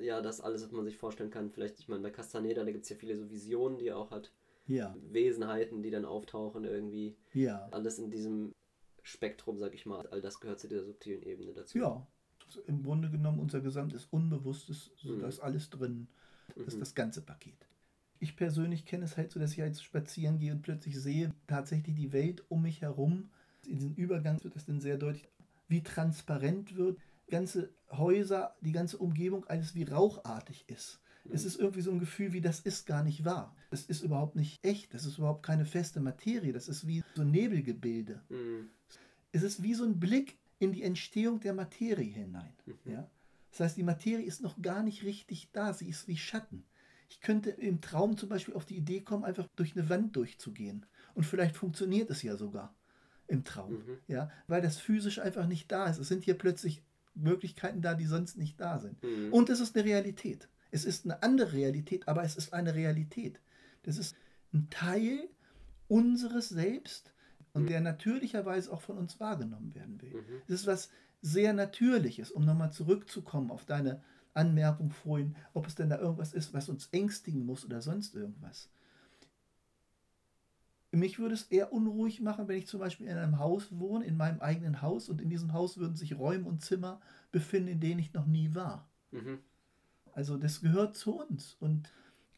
Ja, 0.00 0.20
das 0.22 0.40
alles, 0.40 0.62
was 0.62 0.70
man 0.70 0.84
sich 0.84 0.96
vorstellen 0.96 1.30
kann. 1.30 1.50
Vielleicht, 1.50 1.80
ich 1.80 1.88
meine, 1.88 2.02
bei 2.04 2.10
Castaneda, 2.10 2.62
da 2.62 2.70
gibt 2.70 2.84
es 2.84 2.88
ja 2.88 2.94
viele 2.94 3.16
so 3.16 3.28
Visionen, 3.30 3.78
die 3.78 3.88
er 3.88 3.98
auch 3.98 4.12
hat. 4.12 4.30
Ja, 4.68 4.94
Wesenheiten, 5.10 5.82
die 5.82 5.90
dann 5.90 6.04
auftauchen 6.04 6.62
irgendwie. 6.64 7.16
ja, 7.32 7.66
Alles 7.72 7.98
in 7.98 8.08
diesem 8.08 8.52
Spektrum, 9.02 9.58
sag 9.58 9.74
ich 9.74 9.86
mal. 9.86 10.06
All 10.08 10.20
das 10.20 10.38
gehört 10.38 10.60
zu 10.60 10.68
dieser 10.68 10.84
subtilen 10.84 11.22
Ebene 11.24 11.52
dazu. 11.52 11.78
ja. 11.78 12.06
Im 12.68 12.82
Grunde 12.84 13.10
genommen 13.10 13.40
unser 13.40 13.60
gesamtes 13.60 14.06
Unbewusstes, 14.06 14.92
so 14.96 15.14
Mhm. 15.16 15.20
da 15.20 15.26
ist 15.28 15.40
alles 15.40 15.68
drin. 15.68 16.06
Das 16.54 16.68
ist 16.68 16.74
Mhm. 16.76 16.80
das 16.80 16.94
ganze 16.94 17.20
Paket. 17.22 17.66
Ich 18.20 18.36
persönlich 18.36 18.86
kenne 18.86 19.04
es 19.04 19.16
halt 19.16 19.32
so, 19.32 19.40
dass 19.40 19.52
ich 19.52 19.60
halt 19.60 19.78
spazieren 19.80 20.38
gehe 20.38 20.52
und 20.52 20.62
plötzlich 20.62 20.98
sehe, 20.98 21.34
tatsächlich 21.48 21.96
die 21.96 22.12
Welt 22.12 22.44
um 22.48 22.62
mich 22.62 22.82
herum, 22.82 23.30
in 23.66 23.74
diesem 23.78 23.94
Übergang 23.96 24.42
wird 24.44 24.54
das 24.54 24.64
dann 24.64 24.80
sehr 24.80 24.96
deutlich, 24.96 25.28
wie 25.68 25.82
transparent 25.82 26.76
wird, 26.76 26.98
ganze 27.28 27.70
Häuser, 27.90 28.56
die 28.60 28.72
ganze 28.72 28.98
Umgebung 28.98 29.46
alles 29.46 29.74
wie 29.74 29.84
rauchartig 29.84 30.64
ist. 30.68 31.00
Es 31.30 31.44
ist 31.44 31.58
irgendwie 31.58 31.82
so 31.82 31.90
ein 31.90 31.98
Gefühl, 31.98 32.32
wie 32.32 32.40
das 32.40 32.60
ist 32.60 32.86
gar 32.86 33.02
nicht 33.02 33.24
wahr. 33.24 33.54
Das 33.70 33.84
ist 33.84 34.02
überhaupt 34.02 34.34
nicht 34.34 34.64
echt, 34.64 34.94
das 34.94 35.04
ist 35.04 35.18
überhaupt 35.18 35.42
keine 35.42 35.66
feste 35.66 36.00
Materie, 36.00 36.52
das 36.52 36.68
ist 36.68 36.86
wie 36.86 37.04
so 37.14 37.22
ein 37.22 37.30
Nebelgebilde. 37.30 38.22
Mhm. 38.30 38.70
Es 39.32 39.42
ist 39.42 39.62
wie 39.62 39.74
so 39.74 39.84
ein 39.84 40.00
Blick 40.00 40.38
in 40.58 40.72
die 40.72 40.82
Entstehung 40.82 41.40
der 41.40 41.52
Materie 41.52 42.10
hinein. 42.10 42.54
Mhm. 42.64 42.92
Ja? 42.92 43.10
Das 43.50 43.60
heißt, 43.60 43.76
die 43.76 43.82
Materie 43.82 44.24
ist 44.24 44.40
noch 44.40 44.60
gar 44.62 44.82
nicht 44.82 45.04
richtig 45.04 45.50
da, 45.52 45.74
sie 45.74 45.88
ist 45.88 46.08
wie 46.08 46.16
Schatten. 46.16 46.64
Ich 47.10 47.20
könnte 47.20 47.50
im 47.50 47.80
Traum 47.80 48.16
zum 48.16 48.28
Beispiel 48.28 48.54
auf 48.54 48.66
die 48.66 48.76
Idee 48.76 49.00
kommen, 49.00 49.24
einfach 49.24 49.46
durch 49.56 49.76
eine 49.76 49.88
Wand 49.88 50.16
durchzugehen. 50.16 50.86
Und 51.14 51.24
vielleicht 51.24 51.56
funktioniert 51.56 52.10
es 52.10 52.22
ja 52.22 52.36
sogar 52.36 52.74
im 53.28 53.44
Traum. 53.44 53.74
Mhm. 53.74 53.98
Ja? 54.08 54.30
Weil 54.48 54.62
das 54.62 54.78
physisch 54.78 55.20
einfach 55.20 55.46
nicht 55.46 55.70
da 55.70 55.86
ist. 55.86 55.98
Es 55.98 56.08
sind 56.08 56.24
hier 56.24 56.36
plötzlich 56.36 56.82
Möglichkeiten 57.14 57.82
da, 57.82 57.94
die 57.94 58.06
sonst 58.06 58.36
nicht 58.38 58.60
da 58.60 58.78
sind. 58.78 59.02
Mhm. 59.02 59.32
Und 59.32 59.50
es 59.50 59.60
ist 59.60 59.76
eine 59.76 59.84
Realität. 59.84 60.48
Es 60.70 60.84
ist 60.84 61.04
eine 61.04 61.22
andere 61.22 61.52
Realität, 61.52 62.08
aber 62.08 62.24
es 62.24 62.36
ist 62.36 62.52
eine 62.52 62.74
Realität. 62.74 63.40
Das 63.84 63.96
ist 63.98 64.16
ein 64.52 64.68
Teil 64.70 65.28
unseres 65.88 66.48
Selbst. 66.48 67.12
und 67.54 67.62
Mhm. 67.62 67.68
der 67.68 67.80
natürlicherweise 67.80 68.70
auch 68.70 68.82
von 68.82 68.98
uns 68.98 69.18
wahrgenommen 69.20 69.74
werden 69.74 70.00
will. 70.02 70.12
Mhm. 70.14 70.42
Das 70.46 70.60
ist 70.60 70.66
was 70.66 70.90
sehr 71.22 71.54
Natürliches, 71.54 72.30
um 72.30 72.44
nochmal 72.44 72.72
zurückzukommen 72.72 73.50
auf 73.50 73.64
deine 73.64 74.02
Anmerkung 74.34 74.90
vorhin, 74.92 75.34
ob 75.54 75.66
es 75.66 75.74
denn 75.74 75.88
da 75.88 75.98
irgendwas 75.98 76.34
ist, 76.34 76.52
was 76.52 76.68
uns 76.68 76.88
ängstigen 76.92 77.46
muss 77.46 77.64
oder 77.64 77.80
sonst 77.80 78.14
irgendwas. 78.14 78.68
Mich 80.90 81.18
würde 81.18 81.34
es 81.34 81.42
eher 81.44 81.72
unruhig 81.72 82.20
machen, 82.20 82.48
wenn 82.48 82.58
ich 82.58 82.66
zum 82.66 82.80
Beispiel 82.80 83.06
in 83.08 83.18
einem 83.18 83.38
Haus 83.38 83.66
wohne, 83.78 84.06
in 84.06 84.16
meinem 84.16 84.40
eigenen 84.40 84.80
Haus, 84.80 85.08
und 85.08 85.20
in 85.20 85.28
diesem 85.28 85.52
Haus 85.52 85.76
würden 85.76 85.96
sich 85.96 86.18
Räume 86.18 86.48
und 86.48 86.62
Zimmer 86.62 87.00
befinden, 87.30 87.68
in 87.68 87.80
denen 87.80 88.00
ich 88.00 88.14
noch 88.14 88.26
nie 88.26 88.54
war. 88.54 88.88
Mhm. 89.10 89.38
Also 90.14 90.36
das 90.36 90.62
gehört 90.62 90.96
zu 90.96 91.20
uns 91.20 91.56
und 91.60 91.92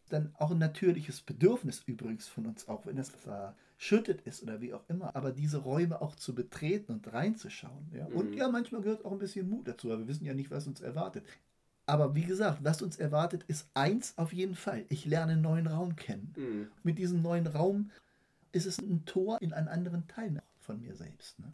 dann 0.08 0.34
auch 0.38 0.50
ein 0.50 0.58
natürliches 0.58 1.20
Bedürfnis 1.20 1.82
übrigens 1.86 2.26
von 2.26 2.46
uns, 2.46 2.68
auch 2.68 2.84
wenn 2.84 2.96
das 2.96 3.10
verschüttet 3.10 4.22
ist 4.22 4.42
oder 4.42 4.60
wie 4.60 4.74
auch 4.74 4.82
immer, 4.88 5.14
aber 5.14 5.30
diese 5.30 5.58
Räume 5.58 6.02
auch 6.02 6.16
zu 6.16 6.34
betreten 6.34 6.92
und 6.92 7.12
reinzuschauen. 7.12 7.92
Ja? 7.94 8.06
Und 8.06 8.32
Mhm. 8.32 8.36
ja, 8.36 8.48
manchmal 8.48 8.82
gehört 8.82 9.04
auch 9.04 9.12
ein 9.12 9.18
bisschen 9.18 9.48
Mut 9.48 9.68
dazu, 9.68 9.88
weil 9.88 10.00
wir 10.00 10.08
wissen 10.08 10.24
ja 10.24 10.34
nicht, 10.34 10.50
was 10.50 10.66
uns 10.66 10.80
erwartet. 10.80 11.24
Aber 11.86 12.14
wie 12.14 12.24
gesagt, 12.24 12.62
was 12.62 12.82
uns 12.82 12.96
erwartet, 12.96 13.44
ist 13.48 13.68
eins 13.74 14.18
auf 14.18 14.32
jeden 14.32 14.56
Fall. 14.56 14.84
Ich 14.88 15.06
lerne 15.06 15.32
einen 15.32 15.42
neuen 15.42 15.66
Raum 15.66 15.96
kennen. 15.96 16.34
Mhm. 16.36 16.68
Mit 16.82 16.98
diesem 16.98 17.22
neuen 17.22 17.46
Raum 17.46 17.90
ist 18.52 18.66
es 18.66 18.78
ein 18.78 19.04
Tor 19.04 19.38
in 19.40 19.52
einen 19.52 19.68
anderen 19.68 20.06
Teil 20.08 20.42
von 20.58 20.80
mir 20.80 20.94
selbst. 20.94 21.38
Ne? 21.38 21.52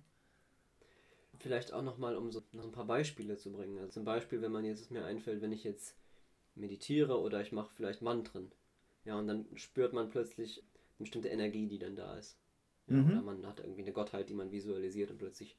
Vielleicht 1.38 1.72
auch 1.72 1.82
nochmal, 1.82 2.16
um 2.16 2.32
so 2.32 2.42
noch 2.52 2.64
ein 2.64 2.72
paar 2.72 2.86
Beispiele 2.86 3.36
zu 3.36 3.52
bringen. 3.52 3.78
Also 3.78 3.92
zum 3.92 4.04
Beispiel, 4.04 4.42
wenn 4.42 4.52
man 4.52 4.64
jetzt 4.64 4.80
es 4.80 4.90
mir 4.90 5.04
einfällt, 5.04 5.42
wenn 5.42 5.52
ich 5.52 5.64
jetzt 5.64 5.96
meditiere 6.54 7.20
oder 7.20 7.40
ich 7.40 7.52
mache 7.52 7.70
vielleicht 7.74 8.02
Mantren. 8.02 8.50
Ja, 9.04 9.18
und 9.18 9.26
dann 9.26 9.46
spürt 9.54 9.92
man 9.92 10.10
plötzlich 10.10 10.58
eine 10.58 11.04
bestimmte 11.04 11.28
Energie, 11.28 11.68
die 11.68 11.78
dann 11.78 11.96
da 11.96 12.16
ist. 12.16 12.38
Ja, 12.88 12.96
Mhm. 12.96 13.10
Oder 13.10 13.22
man 13.22 13.46
hat 13.46 13.60
irgendwie 13.60 13.82
eine 13.82 13.92
Gottheit, 13.92 14.28
die 14.28 14.34
man 14.34 14.52
visualisiert 14.52 15.10
und 15.10 15.18
plötzlich, 15.18 15.56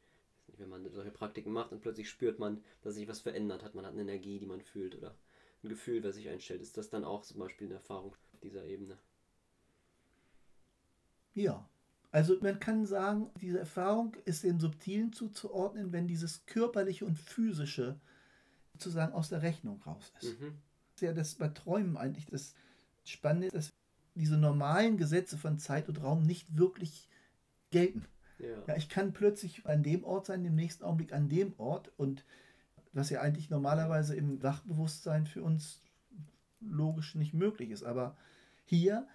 nicht, 0.48 0.60
wenn 0.60 0.70
man 0.70 0.90
solche 0.92 1.12
Praktiken 1.12 1.52
macht 1.52 1.72
und 1.72 1.82
plötzlich 1.82 2.10
spürt 2.10 2.40
man, 2.40 2.64
dass 2.82 2.96
sich 2.96 3.08
was 3.08 3.20
verändert 3.20 3.64
hat. 3.64 3.76
Man 3.76 3.86
hat 3.86 3.94
eine 3.94 4.02
Energie, 4.02 4.40
die 4.40 4.46
man 4.46 4.62
fühlt 4.62 4.96
oder 4.96 5.16
ein 5.64 5.70
Gefühl, 5.70 6.04
was 6.04 6.16
sich 6.16 6.30
einstellt. 6.30 6.62
Ist 6.62 6.78
das 6.78 6.90
dann 6.90 7.04
auch 7.04 7.24
zum 7.24 7.40
Beispiel 7.40 7.68
eine 7.68 7.76
Erfahrung 7.76 8.16
dieser 8.44 8.64
Ebene? 8.66 8.98
Ja, 11.38 11.70
also 12.12 12.36
man 12.42 12.60
kann 12.60 12.88
sagen, 12.88 13.30
diese 13.40 13.60
Erfahrung 13.60 14.16
ist 14.26 14.44
dem 14.44 14.60
Subtilen 14.60 15.14
zuzuordnen, 15.14 15.92
wenn 15.92 16.08
dieses 16.08 16.48
körperliche 16.48 17.06
und 17.06 17.16
physische 17.16 18.00
sozusagen 18.74 19.14
aus 19.14 19.30
der 19.30 19.44
Rechnung 19.44 19.80
raus 19.84 20.12
ist. 20.20 20.40
Mhm. 20.40 20.58
Das 20.94 20.96
ist 20.96 21.02
ja 21.02 21.14
das 21.14 21.36
bei 21.36 21.50
Träumen 21.50 21.96
eigentlich 21.96 22.26
das 22.26 22.56
Spannende, 23.04 23.50
dass 23.50 23.72
diese 24.16 24.36
normalen 24.36 24.98
Gesetze 24.98 25.38
von 25.38 25.60
Zeit 25.60 25.88
und 25.90 26.02
Raum 26.02 26.24
nicht 26.24 26.58
wirklich 26.58 27.08
gelten. 27.70 28.06
Ja. 28.40 28.64
Ja, 28.68 28.76
ich 28.76 28.90
kann 28.90 29.14
plötzlich 29.14 29.68
an 29.68 29.84
dem 29.84 30.04
Ort 30.04 30.26
sein, 30.26 30.44
im 30.44 30.56
nächsten 30.56 30.84
Augenblick 30.84 31.14
an 31.14 31.30
dem 31.30 31.54
Ort 31.60 31.92
und 31.98 32.26
was 32.94 33.12
ja 33.12 33.22
eigentlich 33.22 33.52
normalerweise 33.52 34.16
im 34.16 34.42
Wachbewusstsein 34.42 35.28
für 35.28 35.44
uns 35.44 35.82
logisch 36.62 37.14
nicht 37.14 37.36
möglich 37.36 37.70
ist. 37.70 37.84
Aber 37.84 38.18
hier, 38.66 39.08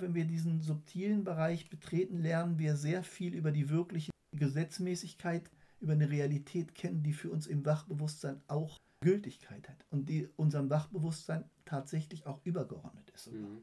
wenn 0.00 0.14
wir 0.14 0.24
diesen 0.24 0.62
subtilen 0.62 1.24
Bereich 1.24 1.68
betreten, 1.68 2.18
lernen 2.18 2.58
wir 2.58 2.76
sehr 2.76 3.02
viel 3.02 3.34
über 3.34 3.52
die 3.52 3.68
wirkliche 3.68 4.10
Gesetzmäßigkeit, 4.32 5.50
über 5.80 5.92
eine 5.92 6.10
Realität 6.10 6.74
kennen, 6.74 7.02
die 7.02 7.12
für 7.12 7.30
uns 7.30 7.46
im 7.46 7.64
Wachbewusstsein 7.64 8.40
auch 8.48 8.78
Gültigkeit 9.00 9.68
hat 9.68 9.86
und 9.90 10.08
die 10.08 10.28
unserem 10.36 10.68
Wachbewusstsein 10.68 11.48
tatsächlich 11.64 12.26
auch 12.26 12.40
übergeordnet 12.44 13.10
ist. 13.14 13.32
Mhm. 13.32 13.62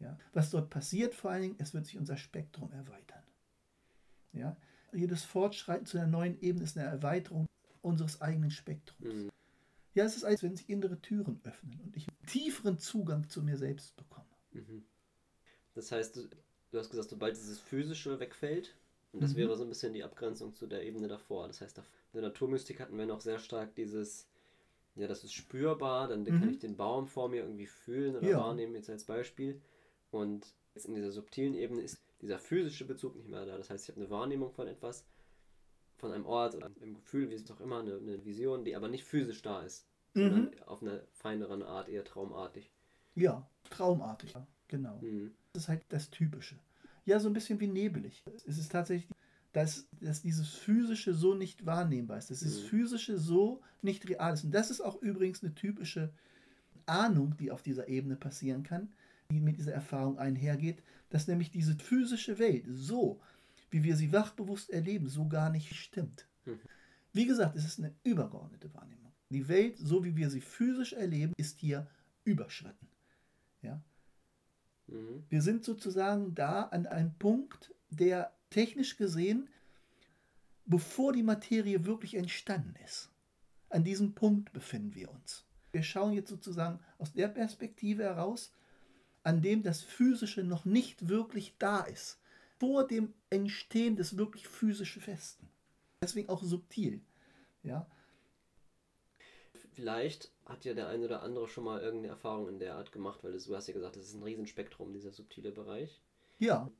Ja. 0.00 0.18
Was 0.32 0.50
dort 0.50 0.70
passiert, 0.70 1.14
vor 1.14 1.30
allen 1.30 1.42
Dingen, 1.42 1.54
es 1.58 1.74
wird 1.74 1.86
sich 1.86 1.98
unser 1.98 2.16
Spektrum 2.16 2.72
erweitern. 2.72 3.22
Ja. 4.32 4.56
Jedes 4.92 5.22
Fortschreiten 5.22 5.86
zu 5.86 5.98
einer 5.98 6.08
neuen 6.08 6.40
Ebene 6.40 6.64
ist 6.64 6.76
eine 6.76 6.86
Erweiterung 6.88 7.46
unseres 7.80 8.20
eigenen 8.20 8.50
Spektrums. 8.50 9.14
Mhm. 9.14 9.30
Ja, 9.94 10.04
es 10.04 10.16
ist, 10.16 10.24
als 10.24 10.42
wenn 10.42 10.56
sich 10.56 10.68
innere 10.68 11.00
Türen 11.00 11.40
öffnen 11.44 11.80
und 11.80 11.96
ich 11.96 12.08
einen 12.08 12.26
tieferen 12.26 12.78
Zugang 12.78 13.28
zu 13.28 13.42
mir 13.42 13.56
selbst 13.56 13.96
bekomme. 13.96 14.26
Mhm. 14.52 14.84
Das 15.74 15.92
heißt, 15.92 16.16
du, 16.16 16.28
du 16.70 16.78
hast 16.78 16.90
gesagt, 16.90 17.10
sobald 17.10 17.36
dieses 17.36 17.60
Physische 17.60 18.18
wegfällt, 18.20 18.76
und 19.12 19.22
das 19.22 19.34
Mhm. 19.34 19.38
wäre 19.38 19.56
so 19.56 19.64
ein 19.64 19.68
bisschen 19.68 19.92
die 19.92 20.04
Abgrenzung 20.04 20.54
zu 20.54 20.66
der 20.66 20.84
Ebene 20.84 21.08
davor. 21.08 21.48
Das 21.48 21.60
heißt, 21.60 21.78
in 21.78 21.84
der 22.14 22.22
Naturmystik 22.22 22.78
hatten 22.80 22.96
wir 22.96 23.06
noch 23.06 23.20
sehr 23.20 23.38
stark 23.38 23.74
dieses, 23.74 24.28
ja, 24.94 25.08
das 25.08 25.24
ist 25.24 25.32
spürbar, 25.32 26.08
dann 26.08 26.24
kann 26.24 26.42
Mhm. 26.42 26.48
ich 26.50 26.58
den 26.60 26.76
Baum 26.76 27.06
vor 27.08 27.28
mir 27.28 27.42
irgendwie 27.42 27.66
fühlen 27.66 28.16
oder 28.16 28.28
Ja. 28.28 28.38
wahrnehmen, 28.38 28.74
jetzt 28.74 28.90
als 28.90 29.04
Beispiel. 29.04 29.60
Und 30.10 30.54
jetzt 30.74 30.86
in 30.86 30.94
dieser 30.94 31.10
subtilen 31.10 31.54
Ebene 31.54 31.82
ist 31.82 31.96
dieser 32.20 32.38
physische 32.38 32.84
Bezug 32.84 33.16
nicht 33.16 33.28
mehr 33.28 33.46
da. 33.46 33.56
Das 33.56 33.70
heißt, 33.70 33.84
ich 33.88 33.94
habe 33.94 34.00
eine 34.00 34.10
Wahrnehmung 34.10 34.52
von 34.52 34.68
etwas, 34.68 35.04
von 35.96 36.12
einem 36.12 36.26
Ort 36.26 36.54
oder 36.54 36.70
einem 36.80 36.94
Gefühl, 36.94 37.30
wie 37.30 37.34
es 37.34 37.50
auch 37.50 37.60
immer, 37.60 37.80
eine, 37.80 37.96
eine 37.96 38.24
Vision, 38.24 38.64
die 38.64 38.76
aber 38.76 38.88
nicht 38.88 39.04
physisch 39.04 39.42
da 39.42 39.62
ist, 39.62 39.86
Mhm. 40.14 40.30
sondern 40.30 40.62
auf 40.64 40.82
einer 40.82 41.00
feineren 41.12 41.62
Art, 41.62 41.88
eher 41.88 42.04
traumartig. 42.04 42.70
Ja, 43.14 43.48
traumartig. 43.70 44.32
Ja, 44.34 44.46
genau. 44.68 44.98
Mhm. 45.00 45.34
Das 45.52 45.64
ist 45.64 45.68
halt 45.68 45.84
das 45.88 46.10
Typische. 46.10 46.56
Ja, 47.06 47.18
so 47.18 47.28
ein 47.28 47.32
bisschen 47.32 47.58
wie 47.60 47.66
nebelig. 47.66 48.22
Es 48.46 48.58
ist 48.58 48.70
tatsächlich, 48.70 49.10
dass, 49.52 49.88
dass 50.00 50.22
dieses 50.22 50.48
Physische 50.50 51.12
so 51.12 51.34
nicht 51.34 51.66
wahrnehmbar 51.66 52.18
ist, 52.18 52.30
dass 52.30 52.40
dieses 52.40 52.62
Mhm. 52.62 52.68
Physische 52.68 53.18
so 53.18 53.60
nicht 53.82 54.08
real 54.08 54.34
ist. 54.34 54.44
Und 54.44 54.52
das 54.52 54.70
ist 54.70 54.80
auch 54.80 55.00
übrigens 55.02 55.42
eine 55.42 55.54
typische 55.54 56.12
Ahnung, 56.86 57.36
die 57.38 57.50
auf 57.50 57.62
dieser 57.62 57.88
Ebene 57.88 58.16
passieren 58.16 58.62
kann, 58.62 58.92
die 59.30 59.40
mit 59.40 59.58
dieser 59.58 59.72
Erfahrung 59.72 60.18
einhergeht, 60.18 60.82
dass 61.08 61.26
nämlich 61.26 61.50
diese 61.50 61.74
physische 61.74 62.38
Welt 62.38 62.64
so, 62.68 63.20
wie 63.70 63.82
wir 63.82 63.96
sie 63.96 64.12
wachbewusst 64.12 64.70
erleben, 64.70 65.08
so 65.08 65.26
gar 65.28 65.50
nicht 65.50 65.74
stimmt. 65.74 66.28
Mhm. 66.44 66.60
Wie 67.12 67.26
gesagt, 67.26 67.56
es 67.56 67.64
ist 67.64 67.78
eine 67.80 67.92
übergeordnete 68.04 68.72
Wahrnehmung. 68.74 69.12
Die 69.30 69.48
Welt, 69.48 69.78
so 69.78 70.04
wie 70.04 70.16
wir 70.16 70.30
sie 70.30 70.40
physisch 70.40 70.92
erleben, 70.92 71.32
ist 71.36 71.58
hier 71.58 71.88
überschritten. 72.24 72.88
Ja? 73.62 73.82
Mhm. 74.90 75.24
Wir 75.28 75.42
sind 75.42 75.64
sozusagen 75.64 76.34
da 76.34 76.64
an 76.64 76.86
einem 76.86 77.14
Punkt, 77.14 77.74
der 77.90 78.32
technisch 78.50 78.96
gesehen, 78.96 79.48
bevor 80.66 81.12
die 81.12 81.22
Materie 81.22 81.84
wirklich 81.84 82.14
entstanden 82.14 82.74
ist, 82.84 83.10
an 83.68 83.84
diesem 83.84 84.14
Punkt 84.14 84.52
befinden 84.52 84.94
wir 84.94 85.10
uns. 85.10 85.44
Wir 85.72 85.82
schauen 85.82 86.12
jetzt 86.12 86.30
sozusagen 86.30 86.80
aus 86.98 87.12
der 87.12 87.28
Perspektive 87.28 88.02
heraus, 88.02 88.52
an 89.22 89.42
dem 89.42 89.62
das 89.62 89.82
Physische 89.82 90.42
noch 90.42 90.64
nicht 90.64 91.08
wirklich 91.08 91.54
da 91.58 91.80
ist, 91.80 92.18
vor 92.58 92.86
dem 92.86 93.14
Entstehen 93.30 93.96
des 93.96 94.16
wirklich 94.16 94.48
physischen 94.48 95.02
Festen. 95.02 95.48
Deswegen 96.02 96.28
auch 96.28 96.42
subtil. 96.42 97.00
Ja, 97.62 97.86
Vielleicht 99.72 100.30
hat 100.46 100.64
ja 100.64 100.74
der 100.74 100.88
eine 100.88 101.04
oder 101.04 101.22
andere 101.22 101.48
schon 101.48 101.64
mal 101.64 101.80
irgendeine 101.80 102.08
Erfahrung 102.12 102.48
in 102.48 102.58
der 102.58 102.74
Art 102.74 102.92
gemacht, 102.92 103.22
weil 103.22 103.32
du 103.32 103.56
hast 103.56 103.68
ja 103.68 103.74
gesagt, 103.74 103.96
das 103.96 104.04
ist 104.04 104.14
ein 104.14 104.22
Riesenspektrum, 104.22 104.92
dieser 104.92 105.12
subtile 105.12 105.52
Bereich. 105.52 106.02
ja, 106.38 106.70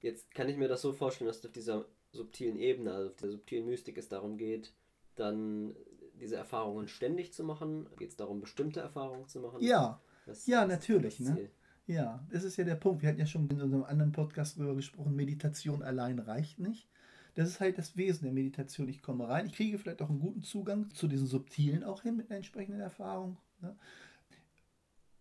Jetzt 0.00 0.34
kann 0.34 0.48
ich 0.48 0.56
mir 0.56 0.66
das 0.66 0.82
so 0.82 0.92
vorstellen, 0.92 1.28
dass 1.28 1.44
auf 1.46 1.52
dieser 1.52 1.84
subtilen 2.10 2.56
Ebene, 2.56 2.92
also 2.92 3.10
auf 3.10 3.16
der 3.16 3.30
subtilen 3.30 3.66
Mystik 3.66 3.96
es 3.98 4.08
darum 4.08 4.36
geht, 4.36 4.72
dann 5.14 5.76
diese 6.14 6.34
Erfahrungen 6.36 6.88
ständig 6.88 7.32
zu 7.32 7.44
machen. 7.44 7.88
Geht 7.96 8.08
es 8.10 8.16
darum, 8.16 8.40
bestimmte 8.40 8.80
Erfahrungen 8.80 9.28
zu 9.28 9.38
machen? 9.40 9.62
ja. 9.62 10.00
Was- 10.26 10.46
Ja, 10.46 10.62
ist 10.62 10.68
natürlich, 10.68 11.18
das 11.18 11.28
ne? 11.28 11.50
Ja, 11.86 12.24
das 12.30 12.44
ist 12.44 12.56
ja 12.56 12.62
der 12.64 12.76
Punkt. 12.76 13.02
Wir 13.02 13.08
hatten 13.08 13.18
ja 13.18 13.26
schon 13.26 13.48
in 13.48 13.60
unserem 13.60 13.82
anderen 13.84 14.12
Podcast 14.12 14.56
darüber 14.56 14.76
gesprochen, 14.76 15.14
Meditation 15.16 15.82
allein 15.82 16.18
reicht 16.20 16.58
nicht. 16.60 16.88
Das 17.34 17.48
ist 17.48 17.60
halt 17.60 17.78
das 17.78 17.96
Wesen 17.96 18.24
der 18.24 18.32
Meditation. 18.32 18.88
Ich 18.88 19.00
komme 19.00 19.28
rein, 19.28 19.46
ich 19.46 19.54
kriege 19.54 19.78
vielleicht 19.78 20.02
auch 20.02 20.10
einen 20.10 20.20
guten 20.20 20.42
Zugang 20.42 20.90
zu 20.90 21.08
diesen 21.08 21.26
Subtilen 21.26 21.82
auch 21.82 22.02
hin 22.02 22.16
mit 22.16 22.30
einer 22.30 22.36
entsprechenden 22.36 22.80
Erfahrung. 22.80 23.38
Ne? 23.60 23.74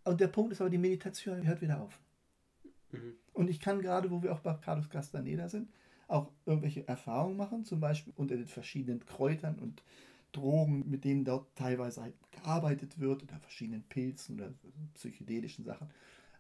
Und 0.04 0.20
der 0.20 0.28
Punkt 0.28 0.52
ist 0.52 0.62
aber, 0.62 0.70
die 0.70 0.78
Meditation 0.78 1.46
hört 1.46 1.62
wieder 1.62 1.82
auf. 1.82 2.00
Mhm. 2.92 3.16
Und 3.34 3.50
ich 3.50 3.60
kann 3.60 3.82
gerade, 3.82 4.12
wo 4.12 4.22
wir 4.22 4.34
auch 4.34 4.40
bei 4.40 4.54
Carlos 4.56 4.90
Castaneda 4.90 5.48
sind, 5.48 5.70
auch 6.08 6.32
irgendwelche 6.46 6.88
Erfahrungen 6.88 7.38
machen, 7.38 7.64
zum 7.64 7.80
Beispiel 7.80 8.14
unter 8.18 8.36
den 8.36 8.48
verschiedenen 8.48 9.06
Kräutern 9.06 9.60
und 9.60 9.84
Drogen, 10.34 10.90
mit 10.90 11.04
denen 11.04 11.26
dort 11.26 11.56
teilweise 11.56 12.02
halt 12.02 12.16
gearbeitet 12.32 13.00
wird, 13.00 13.24
oder 13.24 13.40
verschiedenen 13.40 13.84
Pilzen 13.84 14.36
oder 14.36 14.54
psychedelischen 14.94 15.66
Sachen. 15.66 15.90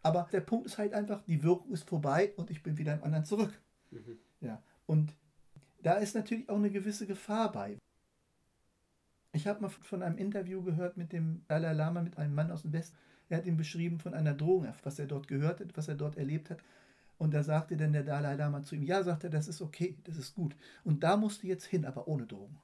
Aber 0.02 0.28
der 0.32 0.42
Punkt 0.42 0.66
ist 0.66 0.78
halt 0.78 0.94
einfach, 0.94 1.22
die 1.24 1.44
Wirkung 1.44 1.72
ist 1.72 1.88
vorbei 1.88 2.34
und 2.38 2.50
ich 2.50 2.64
bin 2.64 2.78
wieder 2.78 2.94
im 2.94 3.04
anderen 3.04 3.26
zurück. 3.26 3.54
Mhm. 3.92 4.18
Ja, 4.42 4.62
und 4.86 5.14
da 5.84 5.96
ist 5.96 6.16
natürlich 6.16 6.50
auch 6.50 6.56
eine 6.56 6.72
gewisse 6.72 7.08
Gefahr 7.08 7.52
bei. 7.52 7.78
Ich 9.34 9.48
habe 9.48 9.62
mal 9.62 9.70
von 9.70 10.04
einem 10.04 10.18
Interview 10.18 10.62
gehört 10.62 10.98
mit 10.98 11.14
dem 11.14 11.44
Dalai 11.48 11.74
Lama, 11.74 12.02
mit 12.02 12.18
einem 12.18 12.36
Mann 12.36 12.52
aus 12.52 12.64
dem 12.64 12.74
Westen. 12.74 12.98
Er 13.30 13.38
hat 13.38 13.46
ihm 13.46 13.56
beschrieben 13.56 14.00
von 14.00 14.14
einer 14.14 14.34
Drohung, 14.34 14.68
was 14.84 15.00
er 15.00 15.08
dort 15.08 15.28
gehört 15.28 15.62
hat, 15.62 15.78
was 15.78 15.88
er 15.88 15.96
dort 15.96 16.18
erlebt 16.18 16.50
hat. 16.50 16.60
Und 17.18 17.34
da 17.34 17.44
sagte 17.44 17.78
dann 17.78 17.94
der 17.94 18.04
Dalai 18.04 18.36
Lama 18.36 18.62
zu 18.64 18.76
ihm, 18.76 18.84
ja, 18.84 19.04
sagt 19.04 19.24
er, 19.24 19.30
das 19.30 19.48
ist 19.48 19.62
okay, 19.62 19.98
das 20.04 20.18
ist 20.18 20.36
gut. 20.36 20.56
Und 20.84 21.04
da 21.04 21.16
musst 21.16 21.44
du 21.44 21.48
jetzt 21.48 21.66
hin, 21.66 21.86
aber 21.86 22.08
ohne 22.08 22.26
Drogen. 22.26 22.60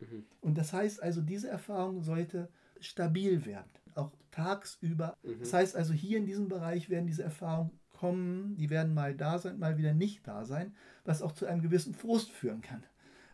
Mhm. 0.00 0.26
Und 0.40 0.58
das 0.58 0.72
heißt 0.72 1.02
also, 1.02 1.22
diese 1.22 1.48
Erfahrung 1.48 2.02
sollte 2.02 2.50
stabil 2.80 3.46
werden, 3.46 3.70
auch 3.94 4.10
tagsüber. 4.30 5.16
Mhm. 5.22 5.40
Das 5.40 5.52
heißt 5.52 5.76
also, 5.76 5.94
hier 5.94 6.18
in 6.18 6.26
diesem 6.26 6.48
Bereich 6.48 6.90
werden 6.90 7.06
diese 7.06 7.22
Erfahrungen 7.22 7.77
kommen, 7.98 8.56
die 8.56 8.70
werden 8.70 8.94
mal 8.94 9.14
da 9.14 9.38
sein, 9.38 9.58
mal 9.58 9.76
wieder 9.76 9.92
nicht 9.92 10.26
da 10.26 10.44
sein, 10.44 10.74
was 11.04 11.22
auch 11.22 11.32
zu 11.32 11.46
einem 11.46 11.62
gewissen 11.62 11.94
Frust 11.94 12.30
führen 12.30 12.60
kann. 12.60 12.82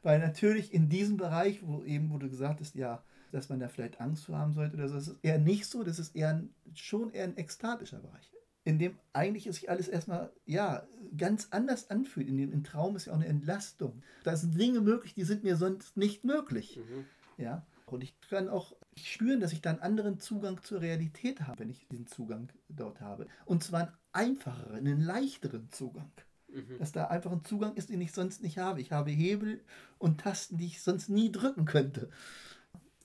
Weil 0.02 0.18
natürlich 0.18 0.73
in 0.73 0.88
diesem 0.88 1.16
Bereich, 1.16 1.61
wo 1.66 1.83
eben, 1.85 2.11
wo 2.11 2.18
gesagt 2.18 2.61
hast, 2.61 2.75
ja, 2.75 3.02
dass 3.33 3.49
man 3.49 3.59
da 3.59 3.68
vielleicht 3.68 4.00
Angst 4.00 4.26
vor 4.26 4.38
haben 4.38 4.54
sollte, 4.54 4.76
das 4.76 4.92
ist 4.92 5.16
eher 5.23 5.38
nicht 5.38 5.66
so, 5.66 5.83
das 5.83 5.99
ist 5.99 6.14
eher 6.14 6.30
ein, 6.30 6.50
schon 6.75 7.11
eher 7.11 7.25
ein 7.25 7.37
ekstatischer 7.37 7.99
Bereich. 7.99 8.30
In 8.64 8.78
dem 8.78 8.97
eigentlich 9.12 9.44
sich 9.44 9.68
alles 9.68 9.88
erstmal, 9.88 10.30
ja, 10.47 10.87
ganz 11.18 11.49
anders 11.50 11.90
anfühlt. 11.90 12.28
In 12.28 12.38
dem 12.38 12.52
im 12.52 12.64
Traum 12.64 12.97
ist 12.97 13.06
ja 13.06 13.12
auch 13.12 13.16
eine 13.16 13.26
Entlastung. 13.26 14.02
Da 14.23 14.37
sind 14.37 14.59
Dinge 14.59 14.80
möglich, 14.80 15.14
die 15.14 15.25
sind 15.25 15.44
mir 15.44 15.56
sonst 15.56 15.97
nicht 15.97 16.25
möglich. 16.25 16.78
Mhm. 16.78 17.04
Ja. 17.38 17.67
Und 17.87 18.03
ich 18.03 18.19
kann 18.29 18.49
auch 18.49 18.75
spüren, 18.97 19.41
dass 19.41 19.53
ich 19.53 19.61
da 19.61 19.71
einen 19.71 19.81
anderen 19.81 20.19
Zugang 20.19 20.62
zur 20.62 20.81
Realität 20.81 21.43
habe, 21.43 21.61
wenn 21.61 21.71
ich 21.71 21.87
diesen 21.88 22.07
Zugang 22.07 22.49
dort 22.69 23.00
habe. 23.00 23.26
Und 23.45 23.62
zwar 23.62 23.81
einen 23.81 23.93
einfacheren, 24.12 24.76
einen 24.76 25.00
leichteren 25.00 25.71
Zugang. 25.71 26.11
Mhm. 26.49 26.79
Dass 26.79 26.93
da 26.93 27.07
einfach 27.07 27.33
ein 27.33 27.45
Zugang 27.45 27.75
ist, 27.75 27.91
den 27.91 28.00
ich 28.00 28.12
sonst 28.12 28.43
nicht 28.43 28.59
habe. 28.59 28.81
Ich 28.81 28.93
habe 28.93 29.11
Hebel 29.11 29.61
und 29.99 30.21
Tasten, 30.21 30.57
die 30.57 30.67
ich 30.67 30.83
sonst 30.83 31.09
nie 31.09 31.31
drücken 31.31 31.64
könnte. 31.64 32.11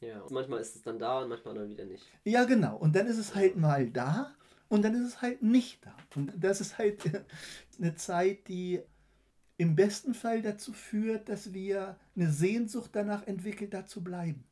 Ja, 0.02 0.24
manchmal 0.30 0.62
ist 0.62 0.76
es 0.76 0.82
dann 0.82 0.98
da 0.98 1.20
und 1.20 1.30
manchmal 1.30 1.56
dann 1.56 1.70
wieder 1.70 1.86
nicht. 1.86 2.06
Ja, 2.24 2.46
genau. 2.46 2.78
Und 2.78 2.96
dann 2.96 3.08
ist 3.08 3.18
es 3.18 3.36
halt 3.36 3.58
mal 3.58 3.90
da 3.90 4.32
und 4.70 4.84
dann 4.84 4.94
ist 4.96 5.08
es 5.08 5.22
halt 5.22 5.42
nicht 5.42 5.86
da. 5.86 5.96
Und 6.16 6.32
das 6.38 6.62
ist 6.62 6.78
halt 6.78 7.04
eine 7.80 7.96
Zeit, 7.96 8.48
die 8.48 8.82
im 9.60 9.76
besten 9.76 10.14
Fall 10.14 10.42
dazu 10.42 10.72
führt, 10.72 11.28
dass 11.28 11.54
wir 11.54 11.98
eine 12.16 12.32
Sehnsucht 12.32 12.92
danach 12.94 13.28
entwickeln, 13.28 13.70
da 13.70 13.86
zu 13.86 14.02
bleiben. 14.02 14.46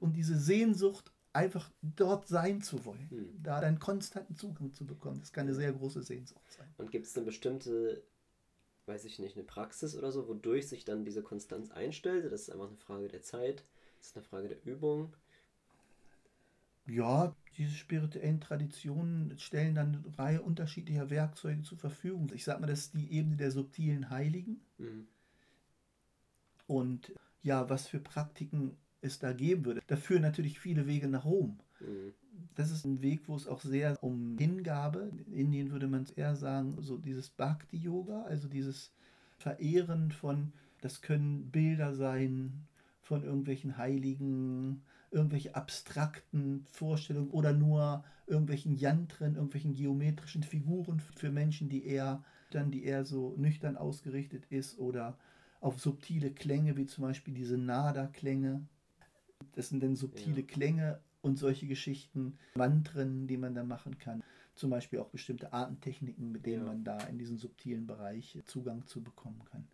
Und 0.00 0.14
diese 0.14 0.36
Sehnsucht, 0.36 1.12
einfach 1.32 1.70
dort 1.80 2.26
sein 2.26 2.60
zu 2.60 2.84
wollen, 2.84 3.08
hm. 3.08 3.42
da 3.42 3.58
einen 3.60 3.78
konstanten 3.78 4.34
Zugang 4.34 4.72
zu 4.72 4.84
bekommen, 4.84 5.20
das 5.20 5.32
kann 5.32 5.46
eine 5.46 5.54
sehr 5.54 5.72
große 5.72 6.02
Sehnsucht 6.02 6.42
sein. 6.50 6.66
Und 6.76 6.90
gibt 6.90 7.06
es 7.06 7.16
eine 7.16 7.24
bestimmte, 7.24 8.02
weiß 8.86 9.04
ich 9.04 9.20
nicht, 9.20 9.36
eine 9.36 9.44
Praxis 9.44 9.96
oder 9.96 10.10
so, 10.10 10.26
wodurch 10.26 10.66
sich 10.66 10.84
dann 10.84 11.04
diese 11.04 11.22
Konstanz 11.22 11.70
einstellt? 11.70 12.24
Das 12.24 12.42
ist 12.42 12.50
einfach 12.50 12.66
eine 12.66 12.78
Frage 12.78 13.06
der 13.06 13.22
Zeit, 13.22 13.64
das 13.98 14.08
ist 14.08 14.16
eine 14.16 14.24
Frage 14.24 14.48
der 14.48 14.64
Übung. 14.64 15.14
Ja, 16.86 17.34
diese 17.56 17.72
spirituellen 17.72 18.40
Traditionen 18.40 19.36
stellen 19.38 19.74
dann 19.74 20.04
eine 20.04 20.18
Reihe 20.18 20.42
unterschiedlicher 20.42 21.10
Werkzeuge 21.10 21.62
zur 21.62 21.78
Verfügung. 21.78 22.30
Ich 22.34 22.44
sag 22.44 22.60
mal, 22.60 22.66
das 22.66 22.80
ist 22.80 22.94
die 22.94 23.12
Ebene 23.12 23.36
der 23.36 23.50
subtilen 23.50 24.10
Heiligen. 24.10 24.60
Mhm. 24.78 25.06
Und 26.66 27.12
ja, 27.42 27.68
was 27.70 27.88
für 27.88 28.00
Praktiken 28.00 28.76
es 29.00 29.18
da 29.18 29.32
geben 29.32 29.64
würde. 29.64 29.80
Da 29.86 29.96
führen 29.96 30.22
natürlich 30.22 30.58
viele 30.58 30.86
Wege 30.86 31.08
nach 31.08 31.24
Rom. 31.24 31.58
Mhm. 31.80 32.14
Das 32.54 32.70
ist 32.70 32.84
ein 32.84 33.00
Weg, 33.02 33.22
wo 33.26 33.36
es 33.36 33.46
auch 33.46 33.60
sehr 33.60 33.96
um 34.02 34.36
Hingabe, 34.38 35.10
in 35.26 35.32
Indien 35.32 35.70
würde 35.70 35.86
man 35.86 36.02
es 36.02 36.10
eher 36.10 36.36
sagen, 36.36 36.76
so 36.80 36.98
dieses 36.98 37.30
Bhakti-Yoga, 37.30 38.22
also 38.22 38.48
dieses 38.48 38.92
Verehren 39.38 40.12
von, 40.12 40.52
das 40.80 41.00
können 41.00 41.50
Bilder 41.50 41.94
sein 41.94 42.66
von 43.00 43.22
irgendwelchen 43.24 43.78
Heiligen, 43.78 44.82
irgendwelche 45.16 45.54
abstrakten 45.54 46.66
Vorstellungen 46.70 47.30
oder 47.30 47.52
nur 47.52 48.04
irgendwelchen 48.26 48.76
Yantren, 48.76 49.34
irgendwelchen 49.34 49.72
geometrischen 49.72 50.42
Figuren 50.42 51.00
für 51.00 51.30
Menschen, 51.30 51.68
die 51.68 51.86
eher 51.86 52.22
dann, 52.50 52.70
die 52.70 52.84
eher 52.84 53.04
so 53.04 53.34
nüchtern 53.36 53.76
ausgerichtet 53.76 54.44
ist 54.50 54.78
oder 54.78 55.18
auf 55.60 55.80
subtile 55.80 56.30
Klänge, 56.30 56.76
wie 56.76 56.86
zum 56.86 57.02
Beispiel 57.02 57.34
diese 57.34 57.56
Nada-Klänge. 57.56 58.66
Das 59.54 59.70
sind 59.70 59.82
dann 59.82 59.96
subtile 59.96 60.42
ja. 60.42 60.46
Klänge 60.46 61.00
und 61.22 61.38
solche 61.38 61.66
Geschichten, 61.66 62.38
Mantren, 62.54 63.26
die 63.26 63.38
man 63.38 63.54
dann 63.54 63.68
machen 63.68 63.98
kann. 63.98 64.22
Zum 64.54 64.70
Beispiel 64.70 64.98
auch 64.98 65.08
bestimmte 65.08 65.52
Artentechniken, 65.52 66.30
mit 66.30 66.46
denen 66.46 66.66
ja. 66.66 66.72
man 66.72 66.84
da 66.84 66.98
in 67.06 67.18
diesen 67.18 67.38
subtilen 67.38 67.86
Bereich 67.86 68.38
Zugang 68.46 68.86
zu 68.86 69.02
bekommen 69.02 69.42
kann. 69.50 69.66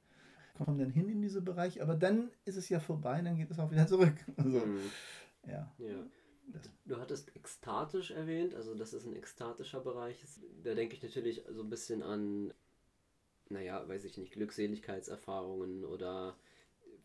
Kommen 0.55 0.79
dann 0.79 0.91
hin 0.91 1.09
in 1.09 1.21
diese 1.21 1.43
Bereich, 1.43 1.83
aber 1.83 1.97
dann 1.97 2.31
ist 2.45 2.57
es 2.57 2.69
ja 2.69 2.79
vorbei 2.79 3.21
dann 3.23 3.37
geht 3.37 3.51
es 3.51 3.59
auch 3.59 3.71
wieder 3.71 3.87
zurück. 3.87 4.15
Also, 4.37 4.61
mhm. 4.61 4.81
Ja. 5.47 5.73
ja. 5.79 6.05
Du 6.85 6.99
hattest 6.99 7.35
ekstatisch 7.37 8.11
erwähnt, 8.11 8.55
also 8.55 8.75
das 8.75 8.93
ist 8.93 9.07
ein 9.07 9.15
ekstatischer 9.15 9.81
Bereich. 9.81 10.25
Da 10.65 10.75
denke 10.75 10.97
ich 10.97 11.03
natürlich 11.03 11.45
so 11.49 11.63
ein 11.63 11.71
bisschen 11.71 12.03
an, 12.03 12.53
naja, 13.49 13.87
weiß 13.89 14.05
ich 14.05 14.19
nicht, 14.19 14.33
Glückseligkeitserfahrungen 14.33 15.85
oder 15.85 16.37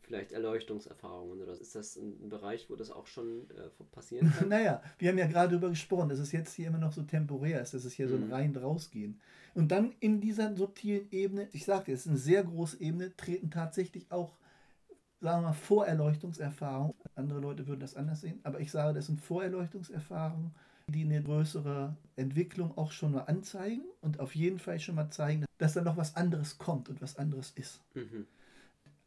vielleicht 0.01 0.31
Erleuchtungserfahrungen 0.31 1.41
oder 1.41 1.53
ist 1.59 1.75
das 1.75 1.97
ein 1.97 2.29
Bereich, 2.29 2.69
wo 2.69 2.75
das 2.75 2.91
auch 2.91 3.07
schon 3.07 3.49
äh, 3.51 3.83
passieren 3.91 4.31
kann? 4.37 4.49
naja, 4.49 4.81
wir 4.97 5.09
haben 5.09 5.17
ja 5.17 5.27
gerade 5.27 5.51
darüber 5.51 5.69
gesprochen, 5.69 6.09
dass 6.09 6.19
es 6.19 6.31
jetzt 6.31 6.53
hier 6.53 6.67
immer 6.67 6.77
noch 6.77 6.93
so 6.93 7.03
temporär 7.03 7.61
ist, 7.61 7.73
dass 7.73 7.85
es 7.85 7.93
hier 7.93 8.07
mhm. 8.07 8.11
so 8.11 8.15
ein 8.17 8.31
rein 8.31 8.55
rausgehen. 8.55 9.19
Und 9.53 9.69
dann 9.69 9.93
in 9.99 10.21
dieser 10.21 10.55
subtilen 10.55 11.07
Ebene, 11.11 11.49
ich 11.51 11.65
sagte, 11.65 11.91
es 11.91 12.01
ist 12.01 12.07
eine 12.07 12.17
sehr 12.17 12.43
große 12.43 12.79
Ebene, 12.79 13.15
treten 13.17 13.51
tatsächlich 13.51 14.11
auch, 14.11 14.37
sagen 15.19 15.41
wir 15.43 15.49
mal, 15.49 15.53
Vorerleuchtungserfahrungen. 15.53 16.95
Andere 17.15 17.39
Leute 17.39 17.67
würden 17.67 17.79
das 17.79 17.95
anders 17.95 18.21
sehen, 18.21 18.39
aber 18.43 18.59
ich 18.59 18.71
sage, 18.71 18.93
das 18.93 19.07
sind 19.07 19.21
Vorerleuchtungserfahrungen, 19.21 20.53
die 20.87 21.03
eine 21.03 21.21
größere 21.21 21.95
Entwicklung 22.15 22.77
auch 22.77 22.91
schon 22.91 23.13
mal 23.13 23.23
anzeigen 23.23 23.83
und 24.01 24.19
auf 24.19 24.35
jeden 24.35 24.59
Fall 24.59 24.79
schon 24.79 24.95
mal 24.95 25.09
zeigen, 25.09 25.45
dass 25.57 25.73
da 25.73 25.81
noch 25.81 25.97
was 25.97 26.15
anderes 26.15 26.57
kommt 26.57 26.89
und 26.89 27.01
was 27.01 27.17
anderes 27.17 27.51
ist. 27.55 27.81
Mhm. 27.93 28.27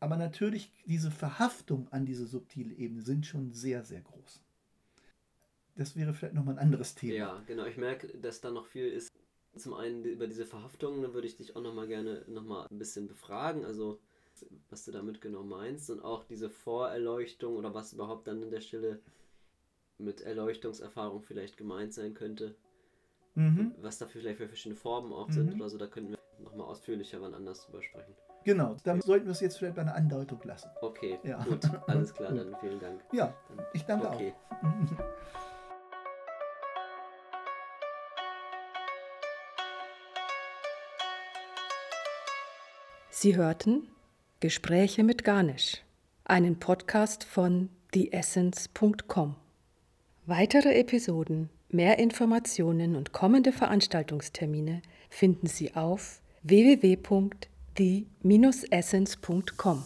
Aber 0.00 0.16
natürlich, 0.16 0.72
diese 0.86 1.10
Verhaftung 1.10 1.86
an 1.90 2.06
diese 2.06 2.26
subtile 2.26 2.74
Ebene 2.74 3.02
sind 3.02 3.26
schon 3.26 3.52
sehr, 3.52 3.84
sehr 3.84 4.00
groß. 4.00 4.40
Das 5.76 5.94
wäre 5.94 6.14
vielleicht 6.14 6.34
nochmal 6.34 6.54
ein 6.54 6.64
anderes 6.64 6.94
Thema. 6.94 7.14
Ja, 7.14 7.42
genau. 7.46 7.64
Ich 7.66 7.76
merke, 7.76 8.08
dass 8.18 8.40
da 8.40 8.50
noch 8.50 8.66
viel 8.66 8.86
ist. 8.88 9.10
Zum 9.56 9.74
einen 9.74 10.04
über 10.04 10.26
diese 10.26 10.46
Verhaftung, 10.46 11.02
da 11.02 11.12
würde 11.12 11.26
ich 11.26 11.36
dich 11.36 11.56
auch 11.56 11.62
nochmal 11.62 11.88
gerne 11.88 12.24
nochmal 12.28 12.66
ein 12.70 12.78
bisschen 12.78 13.08
befragen. 13.08 13.64
Also, 13.64 13.98
was 14.68 14.84
du 14.84 14.92
damit 14.92 15.20
genau 15.20 15.42
meinst 15.42 15.90
und 15.90 16.00
auch 16.00 16.24
diese 16.24 16.50
Vorerleuchtung 16.50 17.56
oder 17.56 17.74
was 17.74 17.92
überhaupt 17.92 18.26
dann 18.26 18.42
in 18.42 18.50
der 18.50 18.60
Stille 18.60 19.00
mit 19.98 20.20
Erleuchtungserfahrung 20.22 21.22
vielleicht 21.22 21.56
gemeint 21.56 21.92
sein 21.92 22.14
könnte. 22.14 22.54
Mhm. 23.34 23.74
Was 23.80 23.98
da 23.98 24.06
vielleicht 24.06 24.38
für 24.38 24.48
verschiedene 24.48 24.76
Formen 24.76 25.12
auch 25.12 25.28
mhm. 25.28 25.32
sind 25.32 25.54
oder 25.54 25.68
so, 25.68 25.78
da 25.78 25.86
könnten 25.86 26.12
wir 26.12 26.18
nochmal 26.38 26.66
ausführlicher 26.66 27.20
wann 27.20 27.34
anders 27.34 27.64
drüber 27.66 27.82
sprechen. 27.82 28.14
Genau, 28.44 28.76
dann 28.84 29.02
sollten 29.02 29.26
wir 29.26 29.32
es 29.32 29.40
jetzt 29.40 29.58
vielleicht 29.58 29.76
bei 29.76 29.82
einer 29.82 29.94
Andeutung 29.94 30.40
lassen. 30.44 30.70
Okay, 30.80 31.18
ja. 31.22 31.42
gut, 31.44 31.60
alles 31.86 32.14
klar, 32.14 32.32
dann 32.32 32.56
vielen 32.60 32.80
Dank. 32.80 33.02
Ja, 33.12 33.34
ich 33.74 33.82
danke 33.84 34.08
okay. 34.08 34.34
auch. 34.34 34.60
Sie 43.10 43.36
hörten 43.36 43.86
Gespräche 44.40 45.04
mit 45.04 45.24
Garnisch, 45.24 45.82
einen 46.24 46.58
Podcast 46.58 47.24
von 47.24 47.70
theessence.com. 47.92 49.36
Weitere 50.26 50.74
Episoden, 50.74 51.50
mehr 51.68 51.98
Informationen 51.98 52.96
und 52.96 53.12
kommende 53.12 53.52
Veranstaltungstermine 53.52 54.82
finden 55.08 55.46
Sie 55.46 55.74
auf 55.74 56.20
www.theessence.com 56.42 57.50
die-essence.com. 57.80 59.84